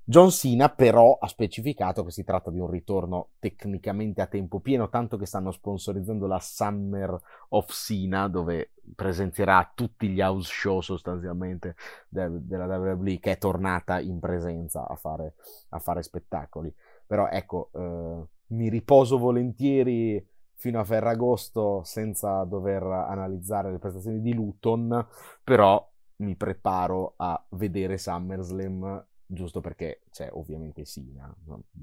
John 0.03 0.31
Cena 0.31 0.69
però 0.69 1.17
ha 1.19 1.27
specificato 1.27 2.03
che 2.03 2.11
si 2.11 2.23
tratta 2.23 2.49
di 2.49 2.59
un 2.59 2.69
ritorno 2.69 3.29
tecnicamente 3.39 4.21
a 4.21 4.27
tempo 4.27 4.59
pieno, 4.59 4.89
tanto 4.89 5.15
che 5.15 5.27
stanno 5.27 5.51
sponsorizzando 5.51 6.25
la 6.25 6.39
Summer 6.39 7.19
of 7.49 7.71
Cena, 7.71 8.27
dove 8.27 8.71
presenzierà 8.95 9.71
tutti 9.73 10.09
gli 10.09 10.19
house 10.19 10.51
show 10.51 10.81
sostanzialmente 10.81 11.75
de- 12.09 12.45
della 12.45 12.65
WWE, 12.77 13.19
che 13.19 13.33
è 13.33 13.37
tornata 13.37 13.99
in 13.99 14.19
presenza 14.19 14.87
a 14.87 14.95
fare, 14.95 15.35
a 15.69 15.79
fare 15.79 16.01
spettacoli. 16.01 16.73
Però 17.05 17.27
ecco, 17.27 17.69
eh, 17.73 18.25
mi 18.47 18.69
riposo 18.69 19.19
volentieri 19.19 20.25
fino 20.55 20.79
a 20.79 20.83
Ferragosto 20.83 21.83
senza 21.83 22.43
dover 22.43 22.83
analizzare 22.83 23.71
le 23.71 23.79
prestazioni 23.79 24.19
di 24.19 24.33
Luton, 24.33 25.07
però 25.43 25.87
mi 26.17 26.35
preparo 26.35 27.13
a 27.17 27.43
vedere 27.49 27.97
SummerSlam 27.97 29.05
giusto 29.33 29.61
perché 29.61 30.01
c'è 30.11 30.29
ovviamente 30.33 30.85
Sina. 30.85 31.33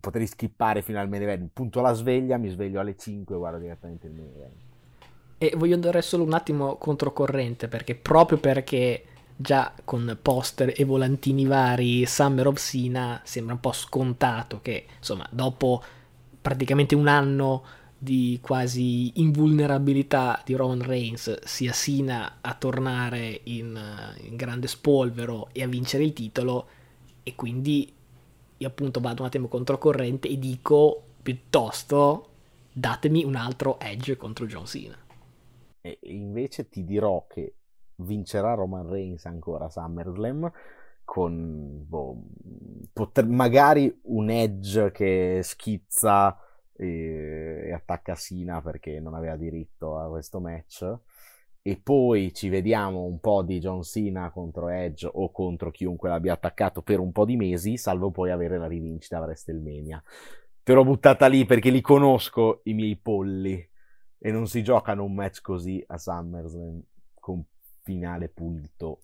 Potrei 0.00 0.26
skippare 0.26 0.82
fino 0.82 1.00
al 1.00 1.08
main 1.08 1.22
event, 1.22 1.50
punto 1.52 1.80
la 1.80 1.92
sveglia, 1.92 2.36
mi 2.36 2.48
sveglio 2.48 2.80
alle 2.80 2.96
5 2.96 3.34
e 3.34 3.38
guardo 3.38 3.58
direttamente 3.58 4.06
il 4.06 4.12
main 4.12 4.30
event. 4.34 4.54
E 5.38 5.52
voglio 5.56 5.74
andare 5.74 6.02
solo 6.02 6.24
un 6.24 6.34
attimo 6.34 6.76
controcorrente 6.76 7.68
perché 7.68 7.94
proprio 7.94 8.38
perché 8.38 9.04
già 9.34 9.72
con 9.84 10.18
poster 10.20 10.72
e 10.76 10.84
volantini 10.84 11.46
vari 11.46 12.04
Summer 12.06 12.48
of 12.48 12.58
Sina 12.58 13.20
sembra 13.24 13.54
un 13.54 13.60
po' 13.60 13.72
scontato 13.72 14.60
che 14.60 14.86
insomma 14.98 15.26
dopo 15.30 15.80
praticamente 16.42 16.96
un 16.96 17.06
anno 17.06 17.62
di 17.96 18.38
quasi 18.42 19.20
invulnerabilità 19.20 20.42
di 20.44 20.54
Roman 20.54 20.82
Reigns 20.82 21.42
sia 21.44 21.72
Sina 21.72 22.38
a 22.40 22.54
tornare 22.54 23.40
in, 23.44 23.80
in 24.22 24.36
grande 24.36 24.66
spolvero 24.66 25.48
e 25.52 25.62
a 25.62 25.68
vincere 25.68 26.04
il 26.04 26.12
titolo 26.12 26.66
e 27.28 27.34
quindi 27.34 27.94
io 28.56 28.66
appunto 28.66 29.00
vado 29.00 29.20
un 29.20 29.28
attimo 29.28 29.48
controcorrente 29.48 30.28
e 30.28 30.38
dico 30.38 31.02
piuttosto 31.22 32.28
datemi 32.72 33.22
un 33.22 33.34
altro 33.34 33.78
edge 33.78 34.16
contro 34.16 34.46
John 34.46 34.64
Cena. 34.64 34.96
E 35.82 35.98
invece 36.02 36.68
ti 36.68 36.84
dirò 36.84 37.26
che 37.28 37.54
vincerà 37.96 38.54
Roman 38.54 38.88
Reigns 38.88 39.26
ancora 39.26 39.66
a 39.66 39.70
SummerSlam 39.70 40.50
con 41.04 41.84
boh, 41.86 42.22
poter, 42.92 43.26
magari 43.26 43.94
un 44.04 44.30
edge 44.30 44.90
che 44.90 45.40
schizza 45.42 46.38
e, 46.72 47.64
e 47.66 47.72
attacca 47.72 48.14
Sina 48.14 48.62
perché 48.62 49.00
non 49.00 49.14
aveva 49.14 49.36
diritto 49.36 49.98
a 49.98 50.08
questo 50.08 50.40
match 50.40 50.98
e 51.68 51.76
poi 51.76 52.32
ci 52.32 52.48
vediamo 52.48 53.02
un 53.02 53.20
po' 53.20 53.42
di 53.42 53.58
John 53.58 53.82
Cena 53.82 54.30
contro 54.30 54.70
Edge 54.70 55.06
o 55.12 55.30
contro 55.30 55.70
chiunque 55.70 56.08
l'abbia 56.08 56.32
attaccato 56.32 56.80
per 56.80 56.98
un 56.98 57.12
po' 57.12 57.26
di 57.26 57.36
mesi, 57.36 57.76
salvo 57.76 58.10
poi 58.10 58.30
avere 58.30 58.56
la 58.56 58.66
rivincita 58.66 59.18
a 59.18 59.20
WrestleMania. 59.20 60.02
Te 60.62 60.72
l'ho 60.72 60.82
buttata 60.82 61.26
lì 61.26 61.44
perché 61.44 61.68
li 61.68 61.82
conosco 61.82 62.62
i 62.64 62.72
miei 62.72 62.96
polli 62.96 63.62
e 64.18 64.32
non 64.32 64.46
si 64.46 64.62
giocano 64.62 65.04
un 65.04 65.12
match 65.12 65.42
così 65.42 65.84
a 65.88 65.98
SummerSlam 65.98 66.82
con 67.20 67.44
finale 67.82 68.30
pulito. 68.30 69.00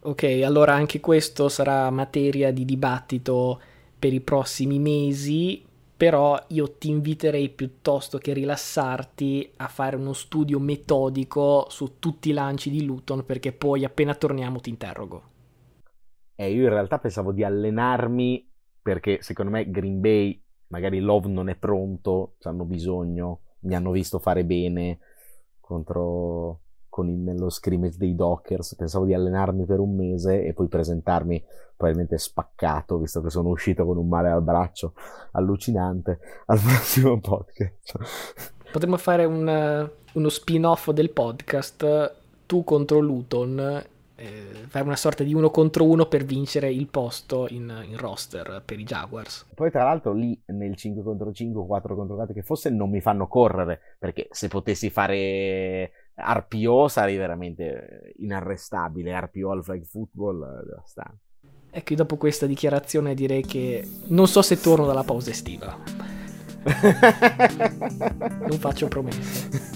Ok, 0.00 0.40
allora 0.42 0.72
anche 0.72 0.98
questo 0.98 1.50
sarà 1.50 1.90
materia 1.90 2.50
di 2.52 2.64
dibattito 2.64 3.60
per 3.98 4.14
i 4.14 4.22
prossimi 4.22 4.78
mesi 4.78 5.62
però 6.02 6.36
io 6.48 6.78
ti 6.78 6.90
inviterei 6.90 7.48
piuttosto 7.48 8.18
che 8.18 8.32
rilassarti 8.32 9.52
a 9.58 9.68
fare 9.68 9.94
uno 9.94 10.12
studio 10.12 10.58
metodico 10.58 11.66
su 11.68 12.00
tutti 12.00 12.30
i 12.30 12.32
lanci 12.32 12.70
di 12.70 12.84
Luton 12.84 13.24
perché 13.24 13.52
poi 13.52 13.84
appena 13.84 14.12
torniamo 14.16 14.58
ti 14.58 14.68
interrogo. 14.68 15.22
Eh, 16.34 16.50
io 16.50 16.64
in 16.64 16.70
realtà 16.70 16.98
pensavo 16.98 17.30
di 17.30 17.44
allenarmi 17.44 18.50
perché 18.82 19.22
secondo 19.22 19.52
me 19.52 19.70
Green 19.70 20.00
Bay, 20.00 20.42
magari 20.66 20.98
Love 20.98 21.28
non 21.28 21.48
è 21.48 21.54
pronto, 21.54 22.34
hanno 22.42 22.64
bisogno, 22.64 23.42
mi 23.60 23.76
hanno 23.76 23.92
visto 23.92 24.18
fare 24.18 24.44
bene 24.44 24.98
contro 25.60 26.62
con 26.92 27.08
il, 27.08 27.16
nello 27.16 27.48
scrimmage 27.48 27.96
dei 27.96 28.14
Dockers. 28.14 28.74
Pensavo 28.74 29.06
di 29.06 29.14
allenarmi 29.14 29.64
per 29.64 29.78
un 29.78 29.96
mese 29.96 30.44
e 30.44 30.52
poi 30.52 30.68
presentarmi 30.68 31.42
probabilmente 31.74 32.18
spaccato, 32.18 32.98
visto 32.98 33.22
che 33.22 33.30
sono 33.30 33.48
uscito 33.48 33.86
con 33.86 33.96
un 33.96 34.08
male 34.08 34.28
al 34.28 34.42
braccio 34.42 34.92
allucinante, 35.32 36.18
al 36.46 36.60
prossimo 36.60 37.18
podcast. 37.18 37.98
Potremmo 38.70 38.98
fare 38.98 39.24
un, 39.24 39.90
uno 40.12 40.28
spin-off 40.28 40.90
del 40.90 41.10
podcast, 41.10 42.14
tu 42.44 42.62
contro 42.62 42.98
Luton, 42.98 43.82
eh, 44.14 44.66
fare 44.68 44.84
una 44.84 44.96
sorta 44.96 45.24
di 45.24 45.32
uno 45.32 45.48
contro 45.48 45.86
uno 45.86 46.04
per 46.04 46.24
vincere 46.24 46.70
il 46.70 46.88
posto 46.88 47.46
in, 47.48 47.84
in, 47.88 47.96
roster 47.96 48.62
per 48.64 48.78
i 48.78 48.84
Jaguars. 48.84 49.46
Poi 49.54 49.70
tra 49.70 49.84
l'altro 49.84 50.12
lì 50.12 50.38
nel 50.48 50.76
5 50.76 51.02
contro 51.02 51.32
5, 51.32 51.66
4 51.66 51.94
contro 51.96 52.16
4 52.16 52.34
che 52.34 52.42
fosse 52.42 52.68
non 52.68 52.90
mi 52.90 53.00
fanno 53.00 53.26
correre, 53.28 53.80
perché 53.98 54.28
se 54.30 54.48
potessi 54.48 54.90
fare 54.90 55.90
RPO 56.14 56.88
sarei 56.88 57.16
veramente 57.16 58.12
inarrestabile. 58.18 59.18
RPO 59.18 59.50
al 59.50 59.64
flag 59.64 59.84
football, 59.84 60.42
eh, 60.42 60.64
devastante. 60.66 61.18
Ecco, 61.70 61.94
dopo 61.94 62.16
questa 62.16 62.46
dichiarazione 62.46 63.14
direi 63.14 63.42
che 63.42 63.88
non 64.08 64.28
so 64.28 64.42
se 64.42 64.60
torno 64.60 64.84
dalla 64.84 65.04
pausa 65.04 65.30
estiva. 65.30 65.74
non 68.46 68.58
faccio 68.58 68.88
promesse. 68.88 69.71